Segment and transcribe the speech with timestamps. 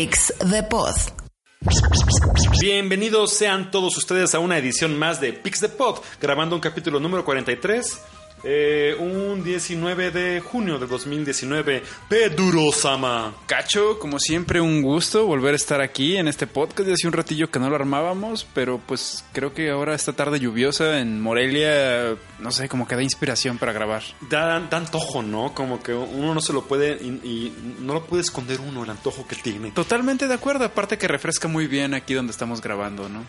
[0.00, 0.94] Pix de Pod.
[2.58, 6.98] Bienvenidos sean todos ustedes a una edición más de Pix de Pod, grabando un capítulo
[7.00, 8.00] número 43,
[8.44, 11.82] eh, un 19 de junio de 2019.
[12.08, 13.34] Pedro Sama.
[13.46, 16.88] Cacho, como siempre, un gusto volver a estar aquí en este podcast.
[16.90, 21.00] Hace un ratillo que no lo armábamos, pero pues creo que ahora esta tarde lluviosa
[21.00, 24.02] en Morelia, no sé, como que da inspiración para grabar.
[24.28, 25.54] Da, da antojo, ¿no?
[25.54, 28.90] Como que uno no se lo puede y, y no lo puede esconder uno el
[28.90, 29.70] antojo que tiene.
[29.72, 33.24] Totalmente de acuerdo, aparte que refresca muy bien aquí donde estamos grabando, ¿no?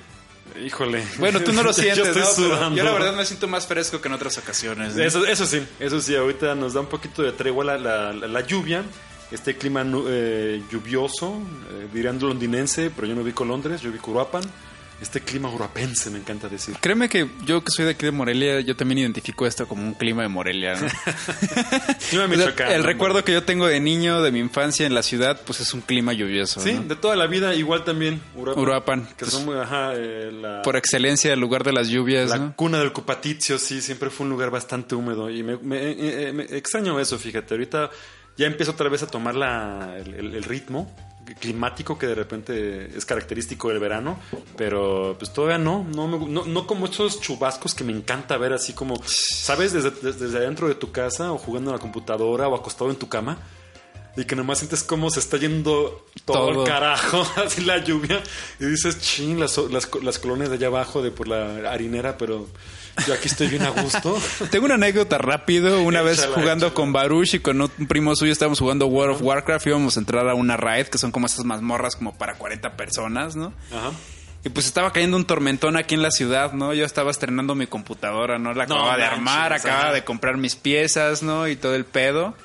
[0.60, 1.04] Híjole.
[1.18, 2.28] Bueno, tú no lo sientes, yo estoy ¿no?
[2.56, 2.76] Sudando.
[2.78, 4.96] yo la verdad me siento más fresco que en otras ocasiones.
[4.96, 5.04] ¿no?
[5.04, 8.28] Eso, eso sí, eso sí, ahorita nos da un poquito de tregua la, la- la-
[8.28, 8.84] la lluvia,
[9.32, 11.42] este clima eh, lluvioso,
[11.72, 14.44] eh, dirían londinense, pero yo no ubico Londres, yo ubico Uruapan.
[15.02, 16.76] Este clima uruapense me encanta decir.
[16.80, 19.96] Créeme que yo que soy de aquí de Morelia, yo también identifico esto como un
[19.96, 20.76] clima de Morelia.
[20.76, 20.88] ¿no?
[22.10, 24.94] Clima O sea, michoacano, el recuerdo que yo tengo de niño, de mi infancia en
[24.94, 26.60] la ciudad, pues es un clima lluvioso.
[26.62, 26.84] Sí, ¿no?
[26.84, 28.62] de toda la vida, igual también Uruapan.
[28.64, 32.30] Uruapan, Que pues, son muy, ajá, eh, la, Por excelencia, el lugar de las lluvias.
[32.30, 32.56] la ¿no?
[32.56, 35.30] cuna del Cupatizio, sí, siempre fue un lugar bastante húmedo.
[35.30, 35.96] Y me, me- eh,
[36.30, 37.54] eh, me extraño eso, fíjate.
[37.56, 37.90] Ahorita
[38.38, 40.96] ya empiezo otra vez a tomar la, el, el- el ritmo
[41.40, 44.20] climático que de repente es característico del verano,
[44.58, 48.74] pero pues todavía no, no, no, no como estos chubascos que me encanta ver así
[48.74, 49.74] como, ¿sabes?
[49.74, 52.98] Desde, desde, desde adentro de tu casa o jugando en la computadora o acostado en
[52.98, 53.38] tu cama.
[54.18, 56.62] Y que nomás sientes cómo se está yendo todo, Todo.
[56.64, 58.22] el carajo, así la lluvia.
[58.60, 62.48] Y dices, chin, las, las, las colonias de allá abajo de por la harinera, pero
[63.08, 64.20] yo aquí estoy bien a gusto.
[64.52, 65.82] Tengo una anécdota rápido.
[65.82, 69.68] Una vez jugando con Baruch y con un primo suyo estábamos jugando World of Warcraft.
[69.68, 73.38] Íbamos a entrar a una raid, que son como esas mazmorras como para 40 personas,
[73.38, 73.54] ¿no?
[73.72, 73.92] Ajá.
[74.44, 76.74] Y pues estaba cayendo un tormentón aquí en la ciudad, ¿no?
[76.74, 78.54] Yo estaba estrenando mi computadora, ¿no?
[78.54, 79.94] La No acababa de manches, armar, acababa ajá.
[79.94, 81.48] de comprar mis piezas, ¿no?
[81.48, 82.36] Y todo el pedo.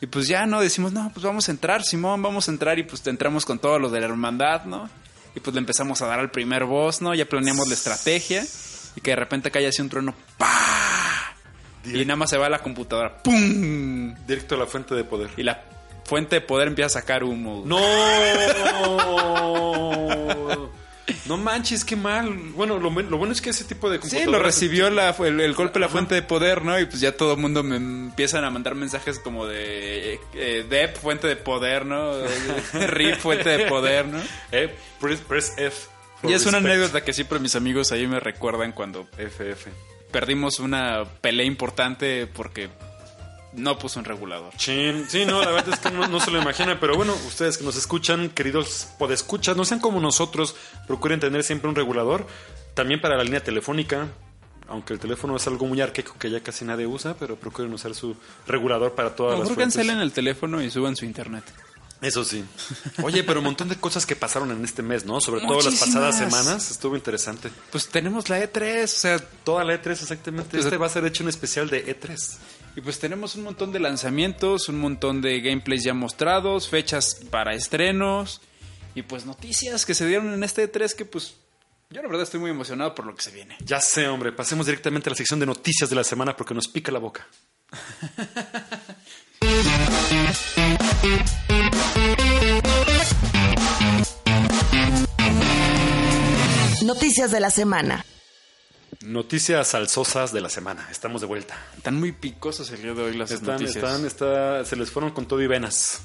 [0.00, 0.60] Y pues ya, ¿no?
[0.60, 2.78] Decimos, no, pues vamos a entrar, Simón, vamos a entrar.
[2.78, 4.88] Y pues entramos con todo lo de la hermandad, ¿no?
[5.34, 7.14] Y pues le empezamos a dar al primer boss, ¿no?
[7.14, 8.44] Ya planeamos la estrategia.
[8.94, 10.50] Y que de repente cae así un trueno, ¡pa!
[11.84, 14.14] Y nada más se va a la computadora, ¡pum!
[14.26, 15.30] Directo a la fuente de poder.
[15.36, 15.62] Y la
[16.04, 17.62] fuente de poder empieza a sacar humo.
[17.66, 17.78] ¡No!
[21.26, 22.28] No manches, qué mal.
[22.54, 25.54] Bueno, lo, lo bueno es que ese tipo de Sí, lo recibió la, el, el
[25.54, 26.78] golpe de la fuente de poder, ¿no?
[26.80, 30.96] Y pues ya todo el mundo me empiezan a mandar mensajes como de eh, Dep,
[30.96, 32.12] fuente de poder, ¿no?
[32.88, 34.20] RIP, fuente de poder, ¿no?
[34.52, 35.88] Eh, press, press F.
[36.24, 39.68] Y es una anécdota que siempre mis amigos ahí me recuerdan cuando FF.
[40.10, 42.68] perdimos una pelea importante porque
[43.56, 44.52] no puso un regulador.
[44.56, 45.04] Chin.
[45.08, 47.64] Sí, no, la verdad es que no, no se lo imaginan, pero bueno, ustedes que
[47.64, 50.54] nos escuchan, queridos podescuchas, no sean como nosotros,
[50.86, 52.26] procuren tener siempre un regulador,
[52.74, 54.08] también para la línea telefónica,
[54.68, 57.94] aunque el teléfono es algo muy arcaico que ya casi nadie usa, pero procuren usar
[57.94, 58.16] su
[58.46, 59.74] regulador para todas lo las fuentes.
[59.76, 61.44] cancelen el teléfono y suban su internet.
[62.00, 62.44] Eso sí.
[63.02, 65.20] Oye, pero un montón de cosas que pasaron en este mes, ¿no?
[65.20, 67.50] Sobre todo las pasadas semanas, estuvo interesante.
[67.70, 70.50] Pues tenemos la E3, o sea, Toda la E3, exactamente.
[70.50, 72.36] Pues, Este va a ser hecho un especial de E E3.
[72.76, 77.54] Y pues tenemos un montón de lanzamientos, un montón de gameplays ya mostrados, fechas para
[77.54, 78.42] estrenos
[78.94, 81.36] y pues noticias que se dieron en este E3 que pues
[81.88, 83.56] yo la verdad estoy muy emocionado por lo que se viene.
[83.64, 86.68] Ya sé, hombre, pasemos directamente a la sección de noticias de la semana porque nos
[86.68, 87.26] pica la boca.
[96.86, 98.04] Noticias de la semana.
[99.04, 100.86] Noticias salsosas de la semana.
[100.88, 101.56] Estamos de vuelta.
[101.76, 103.76] Están muy picosos el día de hoy las Están, noticias.
[103.76, 106.02] están, está, se les fueron con todo y venas.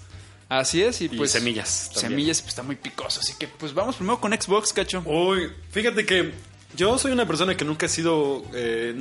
[0.50, 2.12] Así es y Y pues semillas también.
[2.12, 5.04] Semillas pues está muy picoso, así que pues vamos primero con Xbox, cacho.
[5.06, 6.34] Uy, fíjate que
[6.76, 8.94] yo soy una persona que nunca he sido, eh,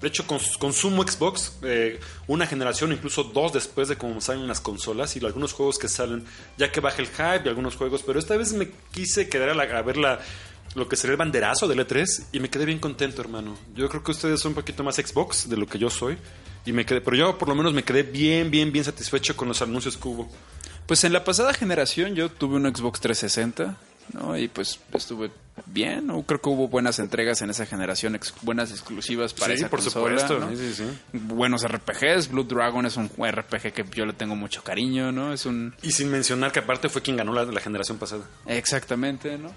[0.00, 4.60] de hecho cons- consumo Xbox eh, una generación, incluso dos después de cómo salen las
[4.60, 6.24] consolas y algunos juegos que salen,
[6.58, 9.54] ya que baja el hype y algunos juegos, pero esta vez me quise quedar a,
[9.54, 10.20] la- a ver la,
[10.74, 13.56] lo que sería el banderazo del E3 y me quedé bien contento, hermano.
[13.74, 16.16] Yo creo que ustedes son un poquito más Xbox de lo que yo soy.
[16.64, 19.48] Y me quedé, pero yo por lo menos me quedé bien, bien, bien satisfecho con
[19.48, 20.28] los anuncios que hubo.
[20.86, 23.76] Pues en la pasada generación yo tuve un Xbox 360,
[24.12, 24.38] ¿no?
[24.38, 25.30] Y pues estuve
[25.66, 26.10] bien.
[26.10, 29.68] o Creo que hubo buenas entregas en esa generación, ex- buenas exclusivas para Sí, esa
[29.70, 30.38] por consola, supuesto.
[30.38, 30.56] ¿no?
[30.56, 31.18] Sí, sí, sí.
[31.18, 32.28] Buenos RPGs.
[32.30, 35.32] Blue Dragon es un RPG que yo le tengo mucho cariño, ¿no?
[35.32, 35.74] Es un...
[35.82, 38.22] Y sin mencionar que aparte fue quien ganó la, la generación pasada.
[38.46, 39.52] Exactamente, ¿no?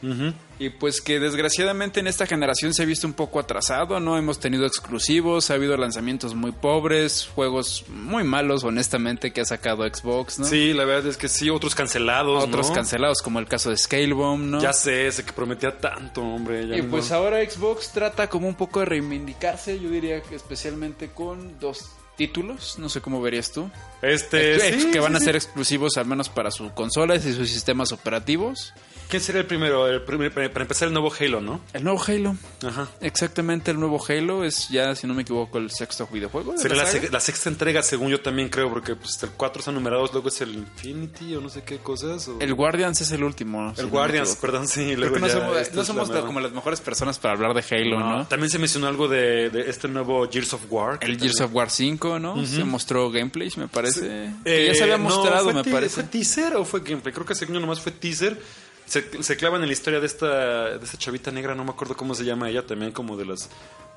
[0.59, 4.17] Y pues que desgraciadamente en esta generación se ha visto un poco atrasado, ¿no?
[4.17, 9.83] Hemos tenido exclusivos, ha habido lanzamientos muy pobres, juegos muy malos, honestamente, que ha sacado
[9.83, 10.45] Xbox, ¿no?
[10.45, 12.43] Sí, la verdad es que sí, otros cancelados.
[12.43, 12.75] Otros ¿no?
[12.75, 14.61] cancelados, como el caso de Scalebomb, ¿no?
[14.61, 16.67] Ya sé, ese que prometía tanto, hombre.
[16.67, 16.89] ya Y no.
[16.91, 21.89] pues ahora Xbox trata como un poco de reivindicarse, yo diría que especialmente con dos
[22.17, 23.69] títulos, no sé cómo verías tú.
[24.01, 25.25] Este, Ex- sí, que van sí, a sí.
[25.25, 28.73] ser exclusivos al menos para sus consolas y sus sistemas operativos.
[29.09, 29.87] ¿Quién sería el primero?
[29.87, 31.61] El primer- para empezar, el nuevo Halo, ¿no?
[31.73, 32.35] El nuevo Halo.
[32.65, 32.87] Ajá.
[33.01, 36.53] Exactamente, el nuevo Halo es ya, si no me equivoco, el sexto videojuego.
[36.53, 36.77] de Sería
[37.11, 40.41] la, sexta entrega, según yo también creo, porque pues, el 4 están numerados, luego es
[40.41, 42.27] el Infinity o no sé qué cosas.
[42.27, 43.73] o- El Guardians es el último.
[43.75, 44.95] si el me Guardians, perdón, sí.
[44.95, 48.17] Luego no ya somos, no la como las mejores personas para hablar de Halo, ¿no?
[48.17, 50.97] No, También se mencionó algo de, de este nuevo Gears of War.
[51.01, 52.45] El Gears también- of War 5, ¿no?
[52.45, 54.25] Se mostró gameplay, me parece.
[54.25, 55.95] Eh, que ya se había no, mostrado, me parece.
[55.95, 57.13] ¿Fue teaser o fue gameplay?
[57.13, 58.39] Creo que según yo nomás fue teaser.
[58.85, 61.97] Se, se clavan en la historia de esta, de esta chavita negra, no me acuerdo
[61.97, 63.49] cómo se llama ella, también como de los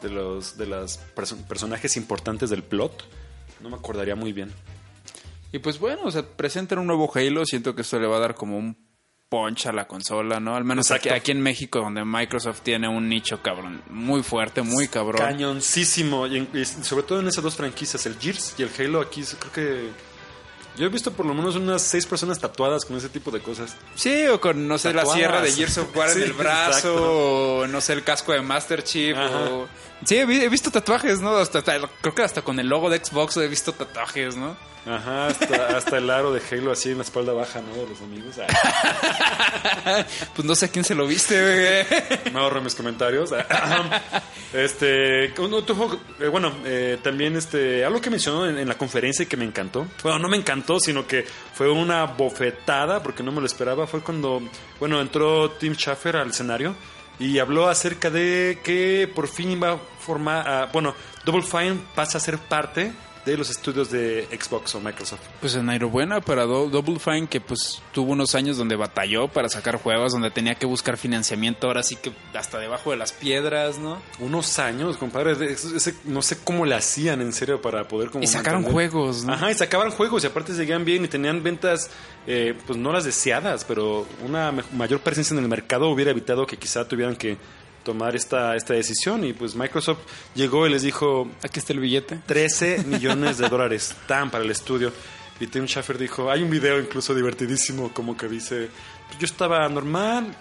[0.03, 3.05] de los de las perso- personajes importantes del plot.
[3.61, 4.53] No me acordaría muy bien.
[5.53, 7.45] Y pues bueno, o sea, presentan un nuevo Halo.
[7.45, 8.77] Siento que esto le va a dar como un
[9.29, 10.55] punch a la consola, ¿no?
[10.57, 14.89] Al menos aquí, aquí en México, donde Microsoft tiene un nicho cabrón, muy fuerte, muy
[14.89, 15.21] cabrón.
[15.21, 16.27] Cañoncísimo.
[16.27, 19.23] Y, en- y sobre todo en esas dos franquicias, el Gears y el Halo, aquí
[19.39, 19.91] creo que...
[20.79, 23.77] Yo he visto por lo menos unas seis personas tatuadas con ese tipo de cosas.
[23.97, 26.71] Sí, o con, no sé, la sierra de Gears of War Sí, en el brazo,
[26.71, 27.59] exacto.
[27.63, 29.51] o no sé, el casco de Master Chief, Ajá.
[29.51, 29.69] o...
[30.05, 31.37] Sí, he, vi- he visto tatuajes, ¿no?
[31.37, 34.57] Hasta, hasta- creo que hasta con el logo de Xbox he visto tatuajes, ¿no?
[34.87, 37.75] Ajá, hasta, hasta el aro de Halo así en la espalda baja, ¿no?
[37.75, 38.37] De los amigos.
[38.41, 40.05] Ah.
[40.35, 42.33] Pues no sé a quién se lo viste, güey.
[42.33, 43.31] Me ahorro mis comentarios.
[44.53, 48.77] este, un otro juego, eh, bueno, eh, también este, algo que mencionó en, en la
[48.77, 49.87] conferencia y que me encantó.
[50.03, 51.25] Bueno, no me encantó, sino que
[51.55, 53.87] fue una bofetada porque no me lo esperaba.
[53.87, 54.41] Fue cuando,
[54.79, 56.75] bueno, entró Tim Schafer al escenario
[57.19, 60.95] y habló acerca de que por fin va a formar, ah, bueno,
[61.25, 62.93] Double Fine pasa a ser parte
[63.33, 65.21] de los estudios de Xbox o Microsoft.
[65.41, 69.77] Pues enhorabuena para Do- Double Fine que pues tuvo unos años donde batalló para sacar
[69.77, 73.99] juegos, donde tenía que buscar financiamiento, ahora sí que hasta debajo de las piedras, ¿no?
[74.19, 75.33] Unos años, compadre.
[75.53, 79.25] ese- no sé cómo le hacían en serio para poder como Y sacaron mantener- juegos,
[79.25, 79.33] ¿no?
[79.33, 81.91] Ajá, y sacaban juegos y aparte seguían bien y tenían ventas,
[82.27, 86.57] eh, pues no las deseadas, pero una mayor presencia en el mercado hubiera evitado que
[86.57, 87.37] quizá tuvieran que
[87.89, 90.01] tomar esta, esta decisión y pues Microsoft
[90.35, 92.21] llegó y les dijo Aquí está el billete.
[92.27, 94.93] 13 millones de dólares tan para el estudio.
[95.41, 98.69] Y Tim Schafer dijo, hay un video incluso divertidísimo como que dice,
[99.19, 100.37] yo estaba normal,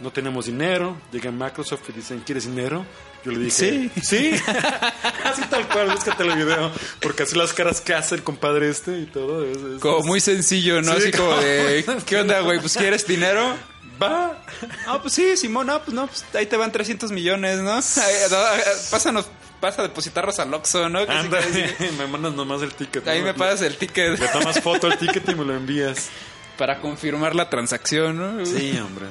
[0.00, 2.84] no tenemos dinero, llega Microsoft y dicen, ¿quieres dinero?
[3.24, 3.90] Yo le dije, Sí.
[4.02, 4.32] sí,
[5.24, 8.98] así tal cual, búscate el video, porque así las caras que hace el compadre este
[9.00, 9.44] y todo.
[9.44, 10.92] es- es- Como muy sencillo, ¿no?
[10.94, 12.58] Sí, Así como como- de, ¿qué onda, güey?
[12.58, 13.54] Pues ¿quieres dinero?
[14.00, 14.44] Va.
[14.86, 17.72] Ah, pues sí, Simón, no, pues no, pues ahí te van 300 millones, ¿no?
[18.30, 18.60] No, ay,
[18.90, 19.26] Pásanos,
[19.60, 21.00] pasa a depositarlos al Oxxo, ¿no?
[21.00, 21.64] Anda, casi.
[21.98, 23.06] me mandas nomás el ticket.
[23.08, 23.26] Ahí ¿no?
[23.26, 26.10] me pagas el ticket Le tomas foto al ticket y me lo envías.
[26.56, 28.46] para confirmar la transacción, ¿no?
[28.46, 29.06] Sí, hombre.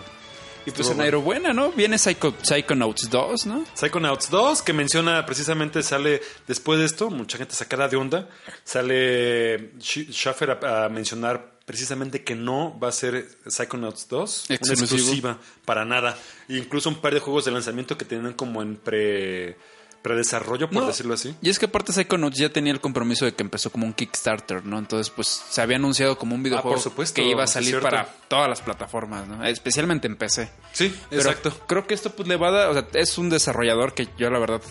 [0.65, 1.71] Y pues en Aerobuena, ¿no?
[1.71, 3.63] Viene Psycho, Psychonauts 2, ¿no?
[3.73, 8.27] Psychonauts 2, que menciona precisamente, sale después de esto, mucha gente sacada de onda,
[8.65, 14.55] sale Sch- Schaffer a, a mencionar precisamente que no va a ser Psychonauts 2 una
[14.55, 14.95] Exclusivo.
[14.95, 16.17] exclusiva para nada.
[16.49, 19.55] E incluso un par de juegos de lanzamiento que tienen como en pre
[20.01, 21.35] predesarrollo, por No, decirlo así.
[21.41, 24.63] Y es que aparte Psychonauts ya tenía el compromiso de que empezó como un Kickstarter,
[24.63, 24.79] ¿no?
[24.79, 27.81] Entonces, pues se había anunciado como un videojuego Ah, por supuesto, que iba a salir
[27.81, 29.43] para todas las plataformas, ¿no?
[29.45, 30.49] Especialmente en PC.
[30.71, 31.51] Sí, Pero exacto.
[31.67, 34.29] Creo que esto pues le va a dar, o sea, es un desarrollador que yo
[34.29, 34.61] la verdad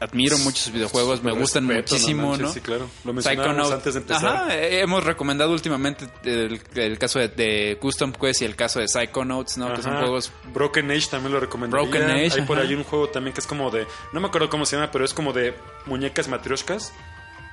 [0.00, 2.52] admiro mucho sus videojuegos, me gustan Respeto, muchísimo, manches, ¿no?
[2.52, 2.88] Sí, claro.
[3.04, 4.26] Lo mencionábamos antes de empezar.
[4.36, 8.80] Ajá, eh, hemos recomendado últimamente el, el caso de, de Custom Quest y el caso
[8.80, 9.72] de Psychonauts, ¿no?
[9.74, 11.82] Que son juegos Broken Age también lo recomendaría.
[11.88, 13.86] Broken Age, Hay por ahí un juego también que es como de.
[14.12, 15.54] No me acuerdo cómo se llama, pero es como de
[15.86, 16.92] muñecas matrioshkas.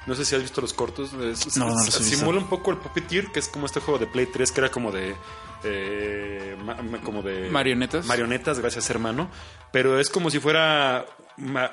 [0.05, 1.13] No sé si has visto los cortos.
[1.13, 2.03] Es- No, no es- visto.
[2.03, 4.69] simula un poco el Puppeteer, que es como este juego de Play 3 que era
[4.69, 5.15] como de.
[5.63, 6.55] Eh,
[7.03, 7.49] como de.
[7.49, 8.05] Marionetas.
[8.05, 9.29] Marionetas, gracias, hermano.
[9.71, 11.05] Pero es como si fuera.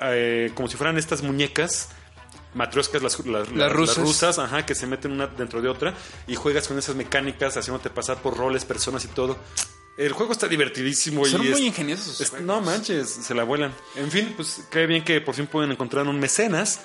[0.03, 1.89] eh, como si fueran estas muñecas.
[2.53, 3.97] Matrioscas, las, las, las- rusas.
[3.97, 5.93] las rusas, ajá, que se meten una dentro de otra
[6.27, 9.37] y juegas con esas mecánicas haciéndote pasar por roles, personas y todo.
[9.97, 13.73] El juego está divertidísimo son y muy es- ingeniosos es- no manches, se la vuelan.
[13.95, 16.81] En fin, pues qué bien que por fin pueden encontrar un mecenas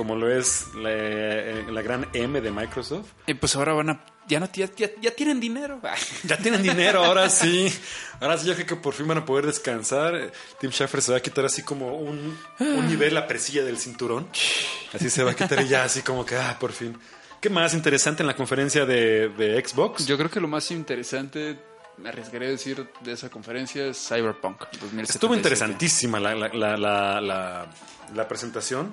[0.00, 3.06] como lo es la, eh, la gran M de Microsoft.
[3.26, 4.04] Y pues ahora van a.
[4.26, 5.78] Ya, no, ya, ya, ya tienen dinero.
[6.24, 7.70] Ya tienen dinero, ahora sí.
[8.18, 10.32] Ahora sí, ya creo que por fin van a poder descansar.
[10.58, 14.26] Tim Schafer se va a quitar así como un, un nivel la presilla del cinturón.
[14.94, 16.96] Así se va a quitar y ya así como que, ah, por fin.
[17.42, 20.06] ¿Qué más interesante en la conferencia de, de Xbox?
[20.06, 21.58] Yo creo que lo más interesante,
[21.98, 25.12] me arriesgaría a decir, de esa conferencia es Cyberpunk 2077.
[25.12, 27.68] Estuvo interesantísima la, la-
[28.14, 28.92] la presentación.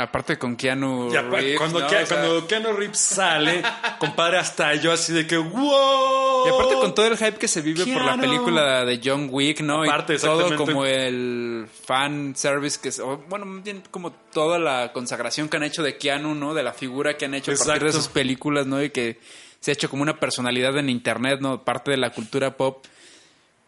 [0.00, 1.88] Aparte con Keanu Reeves, cuando, ¿no?
[1.88, 3.62] Ke- O sea, cuando Keanu Reeves sale,
[3.98, 6.46] compadre, hasta yo así de que ¡wow!
[6.46, 8.22] Y aparte con todo el hype que se vive por la Keanu.
[8.22, 9.82] película de John Wick, ¿no?
[9.82, 15.56] Aparte, y todo como el fan service que es, bueno, como toda la consagración que
[15.56, 16.54] han hecho de Keanu, ¿no?
[16.54, 18.82] De la figura que han hecho a partir de sus películas, ¿no?
[18.82, 19.18] Y que
[19.60, 21.64] se ha hecho como una personalidad en internet, ¿no?
[21.64, 22.84] Parte de la cultura pop.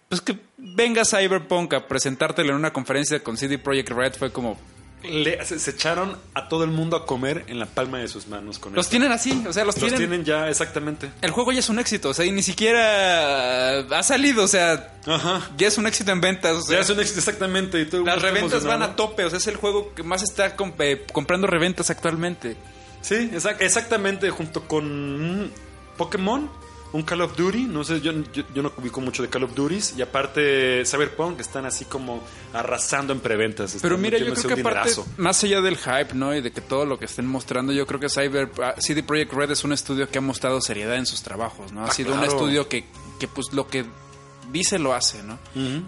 [0.08, 4.58] Pues que venga Cyberpunk a presentártelo en una conferencia con CD Projekt Red fue como
[5.02, 8.28] Le- se, se echaron a todo el mundo a comer en la palma de sus
[8.28, 8.90] manos con los esto.
[8.90, 11.10] tienen así, o sea, los, Los tienen, tienen ya, exactamente.
[11.22, 14.94] El juego ya es un éxito, o sea, y ni siquiera ha salido, o sea,
[15.06, 15.50] Ajá.
[15.56, 17.80] ya es un éxito en ventas, o sea, Ya es un éxito, exactamente.
[17.80, 20.56] y todo Las reventas van a tope, o sea, es el juego que más está
[20.56, 22.56] comp- eh, comprando reventas actualmente.
[23.02, 25.50] Sí, exac- exactamente, junto con mm,
[25.96, 26.50] Pokémon,
[26.92, 29.54] un Call of Duty, no sé, yo, yo, yo no ubico mucho de Call of
[29.54, 33.76] Duties, y aparte Cyberpunk están así como arrasando en preventas.
[33.80, 35.06] Pero mira, yo creo que aparte, dinerazo.
[35.16, 36.34] más allá del hype, ¿no?
[36.34, 39.32] Y de que todo lo que estén mostrando, yo creo que Cyber ah, CD Projekt
[39.32, 41.84] Red es un estudio que ha mostrado seriedad en sus trabajos, ¿no?
[41.84, 42.84] Ha Ah, sido un estudio que,
[43.18, 43.84] que pues lo que
[44.52, 45.38] dice lo hace, ¿no?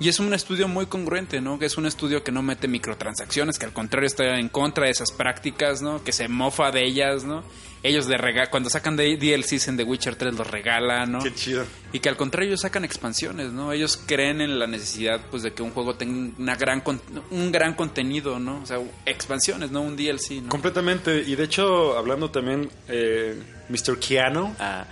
[0.00, 1.58] Y es un estudio muy congruente, ¿no?
[1.58, 4.90] Que es un estudio que no mete microtransacciones, que al contrario está en contra de
[4.90, 6.02] esas prácticas, ¿no?
[6.04, 7.42] Que se mofa de ellas, ¿no?
[7.84, 11.18] Ellos de rega cuando sacan de DLCs en The Witcher 3 los regalan, ¿no?
[11.18, 11.64] Qué chido.
[11.92, 13.72] Y que al contrario ellos sacan expansiones, ¿no?
[13.72, 17.50] Ellos creen en la necesidad pues de que un juego tenga una gran con- un
[17.50, 18.60] gran contenido, ¿no?
[18.62, 20.48] O sea, expansiones, no un DLC, ¿no?
[20.48, 21.24] Completamente.
[21.26, 23.98] Y de hecho, hablando también, eh, Mr.
[23.98, 24.84] Keanu, ah,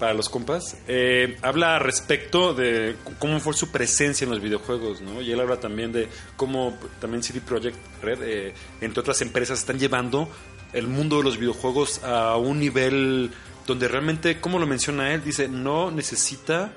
[0.00, 5.20] para los compas, eh, habla respecto de cómo fue su presencia en los videojuegos, ¿no?
[5.20, 9.78] Y él habla también de cómo también CD Projekt Red, eh, entre otras empresas, están
[9.78, 10.28] llevando
[10.72, 13.30] el mundo de los videojuegos a un nivel
[13.66, 16.72] donde realmente, como lo menciona él, dice, no necesita,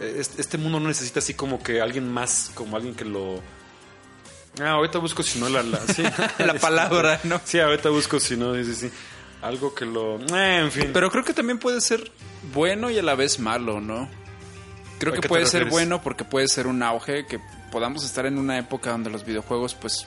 [0.00, 3.40] eh, este, este mundo no necesita así como que alguien más, como alguien que lo...
[4.60, 5.62] Ah, ahorita busco si no la...
[5.62, 6.02] la sí.
[6.38, 7.40] La palabra, ¿no?
[7.44, 8.90] Sí, ahorita busco si no, sí, sí, sí.
[9.42, 10.18] Algo que lo...
[10.20, 10.90] Eh, en fin.
[10.92, 12.10] Pero creo que también puede ser
[12.52, 14.08] bueno y a la vez malo, ¿no?
[14.98, 17.40] Creo ¿A que puede ser bueno porque puede ser un auge, que
[17.72, 20.06] podamos estar en una época donde los videojuegos pues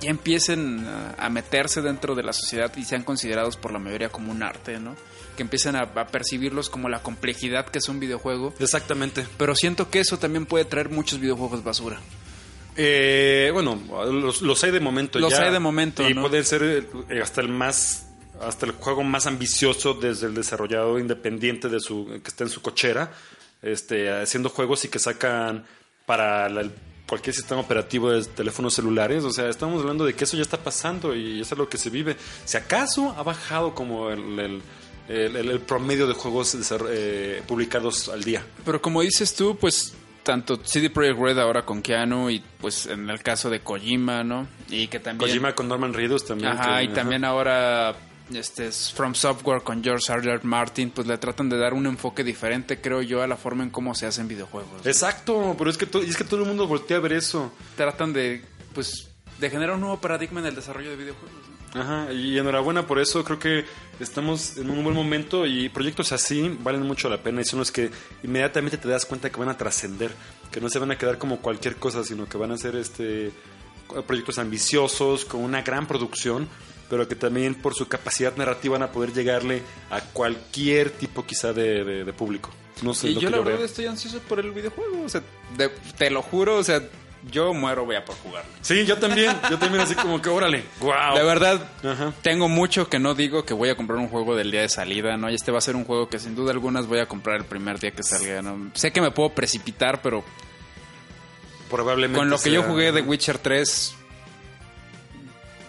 [0.00, 0.86] ya empiecen
[1.18, 4.78] a, meterse dentro de la sociedad y sean considerados por la mayoría como un arte,
[4.78, 4.94] ¿no?
[5.36, 8.54] Que empiecen a, a percibirlos como la complejidad que es un videojuego.
[8.60, 9.26] Exactamente.
[9.36, 12.00] Pero siento que eso también puede traer muchos videojuegos basura.
[12.76, 13.78] Eh, bueno,
[14.10, 15.42] los, los hay de momento Los ya.
[15.42, 16.22] hay de momento, Y ¿no?
[16.22, 18.06] pueden ser eh, hasta el más...
[18.40, 22.62] Hasta el juego más ambicioso desde el desarrollador independiente de su que está en su
[22.62, 23.12] cochera,
[23.62, 25.64] este, haciendo juegos y que sacan
[26.06, 26.68] para la-
[27.06, 29.24] cualquier sistema operativo de teléfonos celulares.
[29.24, 31.76] O sea, estamos hablando de que eso ya está pasando y eso es lo que
[31.76, 32.16] se vive.
[32.44, 34.62] Si acaso ha bajado como el, el-
[35.08, 36.56] el- el- el promedio de juegos
[36.88, 38.44] eh, publicados al día.
[38.64, 39.92] Pero como dices tú, pues
[40.22, 44.46] tanto CD Projekt Red ahora con Keanu y pues en el caso de Kojima, ¿no?
[44.68, 45.28] Y que también...
[45.28, 46.50] Kojima con Norman Reedus también.
[46.52, 47.96] Ajá, que- y también ahora
[48.34, 50.30] este es From Software con George R.
[50.32, 50.40] R.
[50.44, 53.70] Martin, pues le tratan de dar un enfoque diferente, creo yo, a la forma en
[53.70, 54.86] cómo se hacen videojuegos.
[54.86, 57.52] Exacto, pero es que, to- y es que todo el mundo voltea a ver eso.
[57.76, 58.44] Tratan de,
[58.74, 59.08] pues,
[59.38, 61.38] de generar un nuevo paradigma en el desarrollo de videojuegos.
[61.74, 61.80] ¿no?
[61.80, 63.64] Ajá, y enhorabuena por eso, creo que
[64.00, 67.70] estamos en un buen momento y proyectos así valen mucho la pena y son los
[67.70, 67.90] que
[68.24, 70.10] inmediatamente te das cuenta que van a trascender,
[70.50, 73.32] que no se van a quedar como cualquier cosa, sino que van a ser este
[74.06, 76.48] proyectos ambiciosos, con una gran producción,
[76.90, 81.52] pero que también por su capacidad narrativa van a poder llegarle a cualquier tipo quizá
[81.54, 82.50] de, de- de público.
[82.82, 83.66] No sé y lo yo que la yo verdad veo.
[83.66, 85.22] estoy ansioso por el videojuego, o sea,
[85.56, 86.82] de- te lo juro, o sea,
[87.30, 88.50] yo muero voy a por jugarlo.
[88.62, 91.14] Sí, yo también, yo también así como que órale, wow.
[91.14, 92.14] De verdad, Ajá.
[92.22, 95.18] tengo mucho que no digo que voy a comprar un juego del día de salida,
[95.18, 95.30] ¿no?
[95.30, 97.44] Y este va a ser un juego que sin duda algunas voy a comprar el
[97.44, 98.70] primer día que salga, ¿no?
[98.74, 100.24] Sé que me puedo precipitar, pero
[101.68, 103.94] Probablemente con lo que yo jugué de Witcher 3,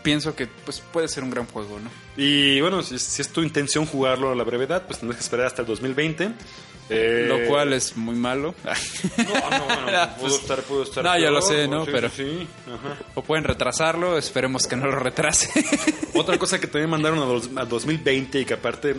[0.03, 1.89] pienso que pues puede ser un gran juego, ¿no?
[2.17, 5.47] Y bueno, si, si es tu intención jugarlo a la brevedad, pues tendrás que esperar
[5.47, 6.31] hasta el 2020.
[6.93, 8.53] Eh, Lo cual es muy malo.
[9.17, 11.03] No, no, bueno, pudo estar, pudo estar.
[11.03, 11.85] No, yo lo peor, sé, ¿no?
[11.85, 12.97] Sí, Pero- sí, sí, ajá.
[13.15, 15.49] o pueden retrasarlo, esperemos que no lo retrase.
[16.15, 18.95] Otra cosa que también mandaron a, dos- a 2020 y que aparte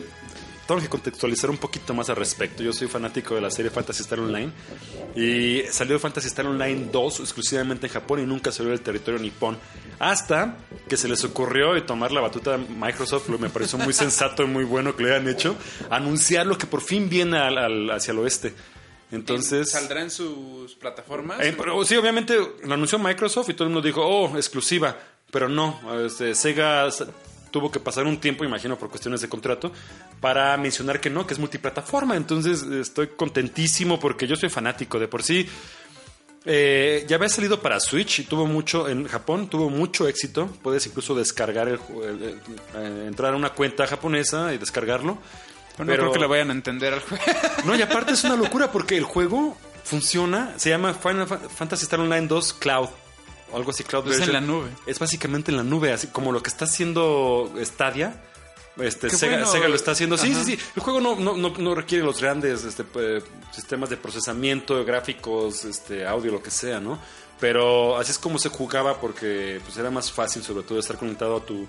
[0.72, 2.62] tengo que contextualizar un poquito más al respecto.
[2.62, 4.50] Yo soy fanático de la serie Fantasy Star Online
[5.14, 9.58] y salió Fantasy Star Online 2 exclusivamente en Japón y nunca salió del territorio nipón.
[9.98, 10.56] Hasta
[10.88, 14.42] que se les ocurrió y tomar la batuta a Microsoft, lo me pareció muy sensato
[14.42, 15.56] y muy bueno que lo hayan hecho,
[15.90, 18.54] anunciar lo que por fin viene al- al- hacia el oeste.
[19.12, 19.70] Entonces...
[19.70, 21.38] ¿Saldrá en sus plataformas?
[21.40, 24.96] Eh, pero sí, obviamente lo anunció Microsoft y todo el mundo dijo, oh, exclusiva.
[25.30, 26.88] Pero no, este, Sega
[27.52, 29.70] tuvo que pasar un tiempo, imagino, por cuestiones de contrato,
[30.20, 32.16] para mencionar que no, que es multiplataforma.
[32.16, 35.46] Entonces estoy contentísimo porque yo soy fanático de por sí.
[36.44, 40.48] eh, ya había salido para Switch y tuvo mucho, en Japón tuvo mucho éxito.
[40.62, 42.40] Puedes incluso descargar el, el- el-
[42.74, 45.18] eh, entrar a una cuenta japonesa y descargarlo.
[45.76, 47.22] Pero no creo que le vayan a entender al juego.
[47.64, 51.84] No, y aparte es una locura porque el juego funciona, se llama Final Fa- Fantasy
[51.84, 52.88] Star Online 2 Cloud.
[53.52, 54.70] O algo así, Cloud Es en la nube.
[54.86, 58.20] Es básicamente en la nube, así como lo que está haciendo Stadia.
[58.78, 59.46] Este, Qué Sega, bueno.
[59.46, 60.16] Sega lo está haciendo.
[60.16, 60.44] Sí, Ajá.
[60.44, 60.64] sí, sí.
[60.74, 65.64] El juego no, no, no, no requiere los grandes este, eh, sistemas de procesamiento, gráficos,
[65.64, 66.98] este, audio, lo que sea, ¿no?
[67.38, 71.36] Pero así es como se jugaba porque pues, era más fácil, sobre todo, estar conectado
[71.36, 71.66] a tu,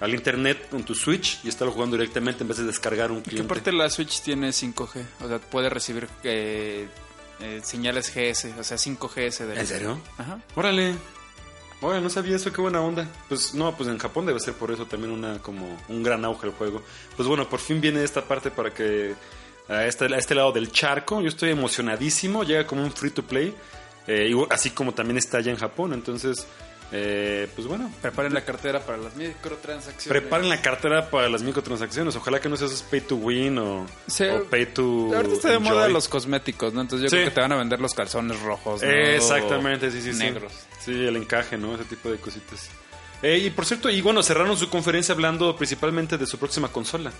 [0.00, 3.44] al internet con tu Switch y estarlo jugando directamente en vez de descargar un cliente.
[3.44, 5.04] aparte la Switch tiene 5G.
[5.24, 6.86] O sea, puede recibir eh,
[7.40, 8.58] eh, señales GS.
[8.58, 9.46] O sea, 5GS.
[9.46, 9.98] De ¿En serio?
[10.16, 10.40] Ajá.
[10.54, 10.94] Órale.
[11.80, 13.08] Oye, no sabía eso, qué buena onda.
[13.28, 16.48] Pues no, pues en Japón debe ser por eso también una como un gran auge
[16.48, 16.82] el juego.
[17.16, 19.14] Pues bueno, por fin viene esta parte para que
[19.68, 23.22] a este, a este lado del charco, yo estoy emocionadísimo, llega como un free to
[23.22, 23.54] play,
[24.06, 26.46] eh, así como también está allá en Japón, entonces,
[26.92, 27.90] eh, pues bueno.
[28.00, 30.08] Preparen la cartera para las microtransacciones.
[30.08, 32.16] Preparen la cartera para las microtransacciones.
[32.16, 34.24] Ojalá que no seas pay to win o, Sí.
[34.24, 35.10] o pay to.
[35.14, 36.80] Ahorita está de moda los cosméticos, ¿no?
[36.80, 37.16] Entonces yo Sí.
[37.16, 38.88] creo que te van a vender los calzones rojos, ¿no?
[38.88, 40.18] Exactamente, sí, sí, sí.
[40.18, 40.52] Negros.
[40.80, 41.74] Sí, el encaje, ¿no?
[41.74, 42.70] Ese tipo de cositas.
[43.22, 47.12] Eh, y por cierto, y bueno, cerraron su conferencia hablando principalmente de su próxima consola.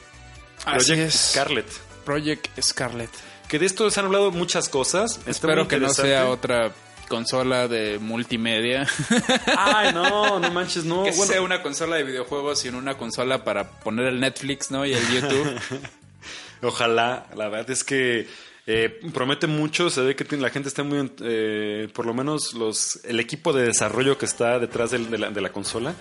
[0.65, 1.15] Así Project es.
[1.33, 1.67] Scarlet.
[2.05, 3.11] Project Scarlet.
[3.49, 5.21] Que de esto se han hablado muchas cosas.
[5.27, 6.73] Espero que no sea otra
[7.09, 8.87] consola de multimedia.
[9.57, 11.05] Ay, no, no manches, no.
[11.05, 14.85] que Bueno, sea una consola de videojuegos, sino una consola para poner el Netflix, ¿no?
[14.87, 15.61] Y el YouTube.
[16.63, 18.27] Ojalá, la verdad es que
[18.67, 22.53] eh, promete mucho, se ve que tiene- la gente está muy, eh, por lo menos
[22.55, 25.95] los, el equipo de desarrollo que está detrás del- de, la, de la consola,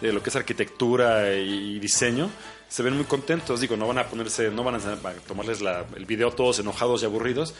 [0.00, 2.30] de lo que es arquitectura y, diseño,
[2.68, 5.86] se ven muy contentos, digo, no van a ponerse, no van a, a tomarles la-
[5.96, 7.54] el video todos enojados y aburridos,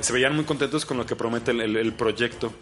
[0.00, 2.52] se veían muy contentos con lo que promete el, el- el proyecto.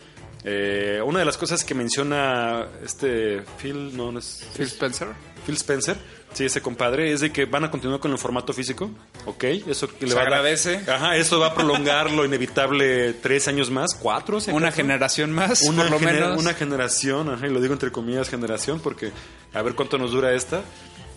[0.44, 5.08] Eh, una de las cosas que menciona este Phil, no, no es Phil Spencer.
[5.44, 5.96] Phil Spencer,
[6.32, 8.90] sí, ese compadre, es de que van a continuar con el formato físico,
[9.26, 9.44] ¿ok?
[9.66, 10.76] Eso que le Se va a agradece.
[10.86, 15.62] Ajá, eso va a prolongar lo inevitable tres años más, cuatro, si Una generación más,
[15.62, 16.40] Una, por lo gener- menos.
[16.40, 19.10] una generación, ajá, y lo digo entre comillas generación, porque
[19.54, 20.62] a ver cuánto nos dura esta.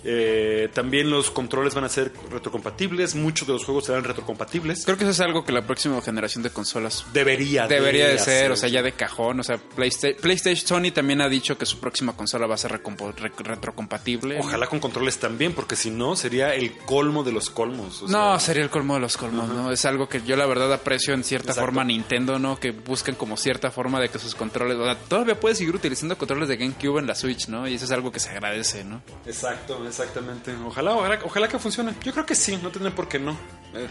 [0.03, 4.83] Eh, también los controles van a ser retrocompatibles, muchos de los juegos serán retrocompatibles.
[4.85, 8.35] Creo que eso es algo que la próxima generación de consolas Debería, debería de ser,
[8.37, 8.51] hacer.
[8.51, 9.39] o sea, ya de cajón.
[9.39, 12.71] O sea, Playsta- PlayStation, Sony también ha dicho que su próxima consola va a ser
[12.71, 14.39] re- retrocompatible.
[14.39, 18.01] Ojalá con controles también, porque si no sería el colmo de los colmos.
[18.01, 19.71] o No, sea, sería el colmo de los colmos, ¿no?
[19.71, 21.67] Es algo que yo la verdad aprecio en cierta Exacto.
[21.67, 22.59] forma a Nintendo, ¿no?
[22.59, 24.77] Que busquen como cierta forma de que sus controles...
[24.77, 27.67] O sea, todavía puedes seguir utilizando controles de GameCube en la Switch, ¿no?
[27.67, 29.01] Y eso es algo que se agradece, ¿no?
[29.25, 30.53] Exacto, exactamente.
[30.65, 31.93] Ojalá, ojalá, ojalá que funcione.
[32.03, 33.37] Yo creo que sí, no tiene por qué no.
[33.73, 33.87] Eh,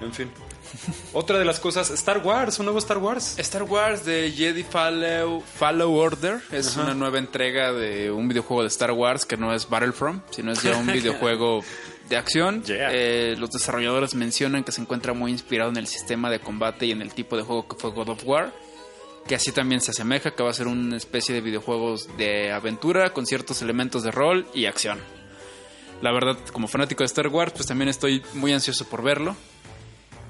[0.00, 0.30] en fin.
[1.12, 3.38] Otra de las cosas, Star Wars, un nuevo Star Wars.
[3.38, 8.68] Star Wars de Jedi Fallow, Fallow Order es una nueva entrega de un videojuego de
[8.68, 11.62] Star Wars que no es Battlefront, sino es ya un videojuego
[12.08, 12.62] de acción.
[12.64, 12.90] Yeah.
[12.92, 16.90] Eh, los desarrolladores mencionan que se encuentra muy inspirado en el sistema de combate y
[16.92, 18.52] en el tipo de juego que fue God of War.
[19.26, 23.12] Que así también se asemeja, que va a ser una especie de videojuegos de aventura
[23.12, 24.98] con ciertos elementos de rol y acción.
[26.02, 29.36] La verdad, como fanático de Star Wars, pues también estoy muy ansioso por verlo.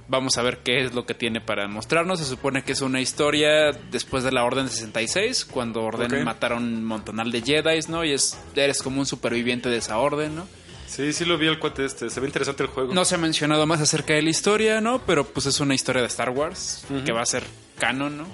[0.07, 2.19] Vamos a ver qué es lo que tiene para mostrarnos.
[2.19, 6.85] Se supone que es una historia después de la Orden 66, cuando Orden mataron un
[6.85, 8.05] montonal de Jedi, ¿no?
[8.05, 10.47] Y es, eres como un superviviente de esa orden, ¿no?
[10.87, 12.11] Sí, sí lo vi el cuate este.
[12.11, 12.93] Se ve interesante el juego.
[12.93, 14.99] No se ha mencionado más acerca de la historia, ¿no?
[15.07, 17.45] Pero pues es una historia de Star Wars que va a ser
[17.79, 18.27] canon, ¿no?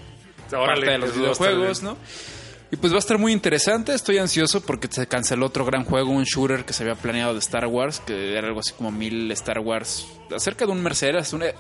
[0.51, 1.83] Órale, Parte de los videojuegos.
[1.85, 1.97] ¿no?
[2.71, 3.95] Y pues va a estar muy interesante.
[3.95, 7.39] Estoy ansioso porque se canceló otro gran juego, un shooter que se había planeado de
[7.39, 11.23] Star Wars, que era algo así como mil Star Wars, acerca de un mercenario.
[11.33, 11.55] Un, eh,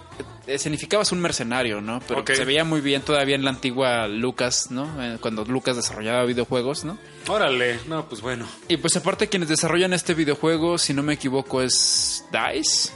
[0.46, 2.00] escenificabas un mercenario, ¿no?
[2.06, 5.02] Pero se veía muy bien todavía en la antigua Lucas, ¿no?
[5.02, 6.98] Eh, cuando Lucas desarrollaba videojuegos, ¿no?
[7.26, 8.46] Órale, no, pues bueno.
[8.68, 12.90] Y pues aparte quienes desarrollan este videojuego, si no me equivoco, es DICE.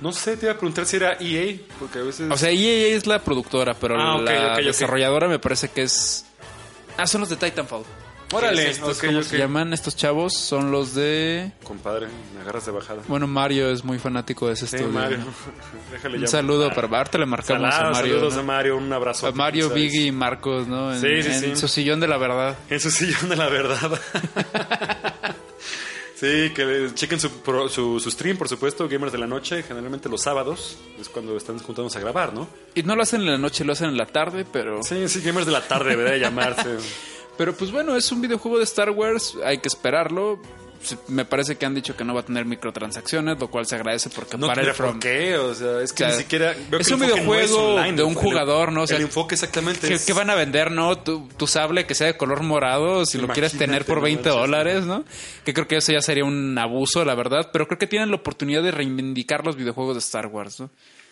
[0.00, 2.28] No sé, te iba a preguntar si era EA, porque a veces.
[2.30, 6.26] O sea, EA es la productora, pero Ah, la desarrolladora me parece que es...
[6.96, 7.82] Ah, son los de Titanfall.
[8.32, 9.24] Órale, Estos, ok, ¿Cómo ok.
[9.24, 10.34] se llaman estos chavos?
[10.34, 11.52] Son los de...
[11.62, 13.02] Compadre, me agarras de bajada.
[13.06, 14.92] Bueno, Mario es muy fanático de ese Sí, estudio.
[14.98, 15.18] Mario.
[15.18, 15.26] ¿no?
[15.92, 16.88] Déjale Un saludo para...
[16.98, 18.14] Ahorita le marcamos Saludos, a Mario.
[18.14, 18.40] saludos ¿no?
[18.40, 19.26] a Mario, un abrazo.
[19.28, 19.70] A Mario.
[19.70, 20.92] Biggie y Marcos, ¿no?
[20.92, 21.56] En, Sí, sí, en sí.
[21.56, 22.56] su sillón de la verdad.
[22.70, 24.00] En su sillón de la verdad.
[26.14, 30.08] sí, que chequen su, pro- su, su stream, por supuesto, Gamers de la Noche, generalmente
[30.08, 32.48] los sábados, es cuando están juntándose a grabar, ¿no?
[32.74, 34.82] Y no lo hacen en la noche, lo hacen en la tarde, pero...
[34.82, 36.76] Sí, sí, Gamers de la tarde, debería llamarse.
[37.36, 40.38] Pero pues bueno, es un videojuego de Star Wars, hay que esperarlo.
[41.08, 44.10] Me parece que han dicho que no va a tener microtransacciones, lo cual se agradece
[44.10, 45.00] porque No para tiene el por From...
[45.00, 46.54] qué, o sea, es que O sea, ni siquiera...
[46.70, 48.82] veo es que un enfoque no es videojuego online, de un el- jugador, ¿no?
[48.82, 50.04] O sea, el enfoque exactamente ¿Qué, es...
[50.04, 50.98] qué van a vender, no?
[50.98, 54.22] Tu, tu sable que sea de color morado, si lo quieres tener por no 20
[54.28, 54.40] manches.
[54.40, 55.04] dólares, ¿no?
[55.44, 57.50] Que creo que eso ya sería un abuso, la verdad.
[57.52, 60.70] Pero creo que tienen la oportunidad de reivindicar los videojuegos de Star Wars, ¿no?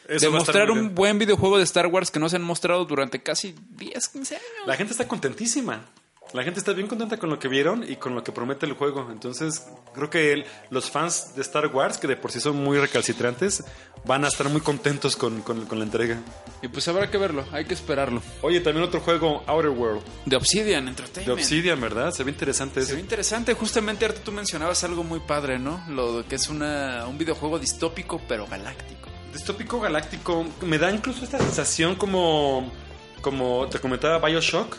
[0.08, 0.94] Eso de va a estar mostrar muy un bien.
[0.96, 4.46] buen videojuego de Star Wars que no se han mostrado durante casi 10, 15 años.
[4.66, 5.87] La gente está contentísima.
[6.34, 8.72] La gente está bien contenta con lo que vieron y con lo que promete el
[8.72, 9.08] juego.
[9.12, 12.78] Entonces, creo que el- los fans de Star Wars, que de por sí son muy
[12.78, 13.62] recalcitrantes,
[14.06, 16.18] van a estar muy contentos con, con- con la entrega.
[16.62, 18.22] Y pues habrá que verlo, hay que esperarlo.
[18.40, 21.26] Oye, también otro juego, Outer World, De Obsidian Entertainment.
[21.26, 22.12] de Obsidian, ¿verdad?
[22.12, 25.84] Se ve interesante Se ve interesante, justamente ahorita tú mencionabas algo muy padre, ¿no?
[25.90, 29.08] Lo que es una, un videojuego distópico pero galáctico.
[29.34, 30.46] Distópico galáctico.
[30.62, 32.72] Me da incluso esta sensación como,
[33.20, 34.76] como te comentaba Bioshock.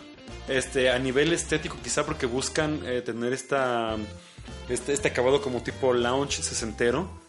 [0.48, 3.96] Este, a nivel estético, quizá porque buscan eh, tener esta,
[4.70, 7.22] este, este acabado como tipo lounge sesentero.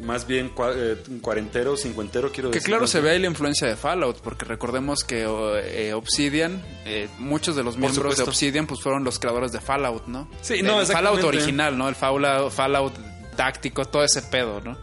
[0.00, 2.68] Más bien cua- eh, cuarentero, cincuentero, quiero Que decir.
[2.68, 2.86] claro ¿no?
[2.86, 7.64] se ve ahí la influencia de Fallout, porque recordemos que eh, Obsidian, eh, muchos de
[7.64, 8.22] los Por miembros de.
[8.22, 10.30] Obsidian pues fueron los creadores de Fallout, ¿no?
[10.40, 11.26] Sí, El no, Fallout exactamente.
[11.26, 11.88] original, ¿no?
[11.88, 12.94] El Fallout, Fallout
[13.36, 14.78] táctico, todo ese pedo, ¿no?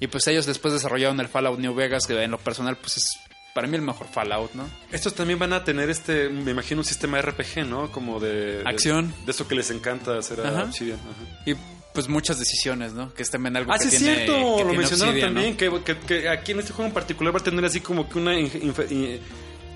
[0.00, 3.18] Y pues ellos después desarrollaron el Fallout New Vegas, que en lo personal pues es
[3.56, 4.68] para mí el mejor Fallout, ¿no?
[4.92, 7.90] Estos también van a tener este, me imagino, un sistema RPG, ¿no?
[7.90, 8.60] Como de...
[8.66, 9.12] Acción.
[9.24, 10.62] De, eso que les encanta hacer a Ajá.
[10.64, 10.98] Obsidian.
[10.98, 11.40] ajá.
[11.46, 11.54] Y
[11.94, 13.14] pues muchas decisiones, ¿no?
[13.14, 15.34] Que es también algo Ah, que sí, es tiene, cierto, que lo tiene mencionaron Obsidian,
[15.34, 15.40] ¿no?
[15.40, 18.06] también, que, que- que aquí en este juego en particular va a tener así como
[18.08, 18.34] que una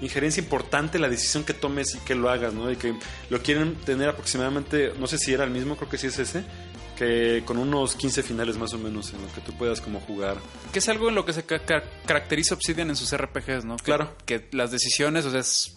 [0.02, 2.70] injerencia importante la decisión que tomes y que lo hagas, ¿no?
[2.70, 2.94] Y que
[3.30, 6.44] lo quieren tener aproximadamente, no sé si era el mismo, creo que sí es ese,
[7.00, 10.36] que con unos 15 finales más o menos en lo que tú puedas como jugar.
[10.70, 13.76] Que es algo en lo que se ca- ca- caracteriza Obsidian en sus RPGs, ¿no?
[13.78, 14.14] Que- Claro.
[14.26, 15.76] Que las decisiones, o sea, es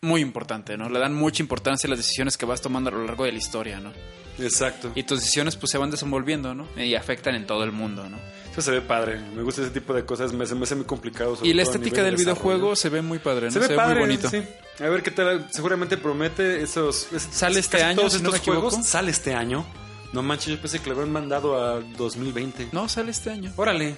[0.00, 0.88] muy importante, ¿no?
[0.88, 3.38] Le dan mucha importancia a las decisiones que vas tomando a lo largo de la
[3.38, 3.92] historia, ¿no?
[4.38, 4.92] Exacto.
[4.94, 6.66] Y tus decisiones pues se van desenvolviendo, ¿no?
[6.76, 8.18] Y afectan en todo el mundo, ¿no?
[8.52, 10.84] Eso se ve padre, me gusta ese tipo de cosas, me, se me hace muy
[10.86, 11.34] complicado.
[11.36, 13.52] sobre Y la estética del de videojuego se ve muy padre, ¿no?
[13.52, 14.30] Se ve padre, muy bonito.
[14.30, 14.42] sí.
[14.82, 17.08] A ver qué tal, seguramente promete esos...
[17.12, 19.66] es- Sale este año, si no me estos juegos sale este año.
[20.12, 22.68] No manches, yo pensé que lo habían mandado a 2020.
[22.72, 23.52] No, sale este año.
[23.56, 23.96] Órale.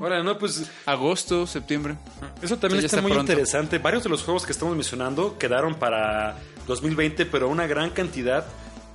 [0.00, 1.96] Órale, no, pues Agosto, septiembre.
[2.42, 3.32] eso también Sí, está, está muy pronto.
[3.32, 3.78] interesante.
[3.78, 6.36] Varios de los juegos que estamos mencionando quedaron para
[6.66, 8.44] 2020, pero una gran cantidad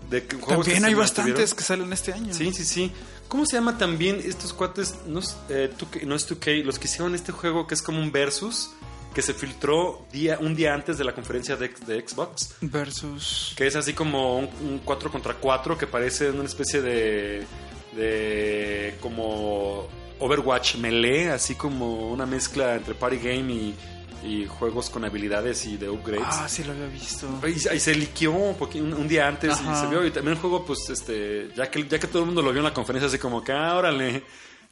[0.09, 2.31] de que- juegos que También se hay bastantes que salen este año.
[2.33, 2.91] Sí, sí, sí.
[3.27, 4.95] ¿Cómo se llama también estos cuates?
[5.07, 7.99] No es, eh, 2K no es 2K, los que hicieron este juego que es como
[7.99, 8.69] un versus
[9.17, 12.53] que se filtró día, un día antes de la conferencia de, de Xbox.
[12.61, 13.51] Versus...
[13.57, 17.47] Que es así como un, un 4 contra 4 que parece una especie de.
[17.95, 18.95] de.
[19.01, 19.87] como.
[20.19, 23.75] Overwatch Melee, así como una mezcla entre party game y,
[24.23, 26.25] y juegos con habilidades y de upgrades.
[26.29, 27.27] Ah, sí lo había visto.
[27.43, 29.73] Y, y se liqueó un, un- día antes Ajá.
[29.73, 30.05] y se vio.
[30.05, 32.59] Y también el juego, pues, este, ya que, ya que todo el mundo lo vio
[32.59, 34.23] en la conferencia, así como que, ah, órale.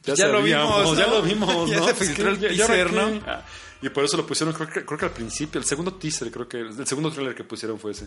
[0.04, 1.84] Ya, Ya lo vimos, ya lo vimos, Ya ¿no?
[1.86, 2.92] se Es filtró el que, ¿y ahora teaser?
[2.92, 3.20] ¿no?
[3.82, 6.48] Y por eso lo pusieron, creo que, creo que al principio, el segundo teaser, creo
[6.48, 8.06] que el segundo trailer que pusieron fue ese.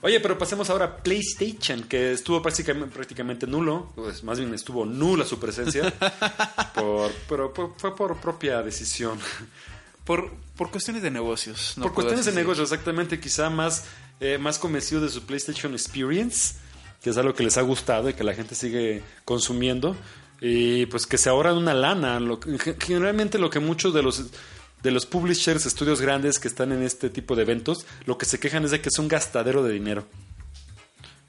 [0.00, 4.86] Oye, pero pasemos ahora a PlayStation, que estuvo prácticamente, prácticamente nulo, pues más bien estuvo
[4.86, 5.92] nula su presencia,
[6.74, 9.18] por, pero por- fue por propia decisión.
[10.04, 11.74] Por, por cuestiones de negocios.
[11.76, 12.42] no por cuestiones de decir.
[12.42, 13.84] negocio, exactamente, quizá más,
[14.20, 16.54] eh, más convencido de su PlayStation Experience,
[17.02, 19.94] que es algo que les ha gustado y que la gente sigue consumiendo,
[20.40, 22.18] y pues que se ahorran una lana.
[22.18, 22.40] Lo
[22.80, 24.24] generalmente lo que muchos de los
[24.82, 28.38] de los publishers, estudios grandes que están en este tipo de eventos, lo que se
[28.40, 30.06] quejan es de que es un gastadero de dinero.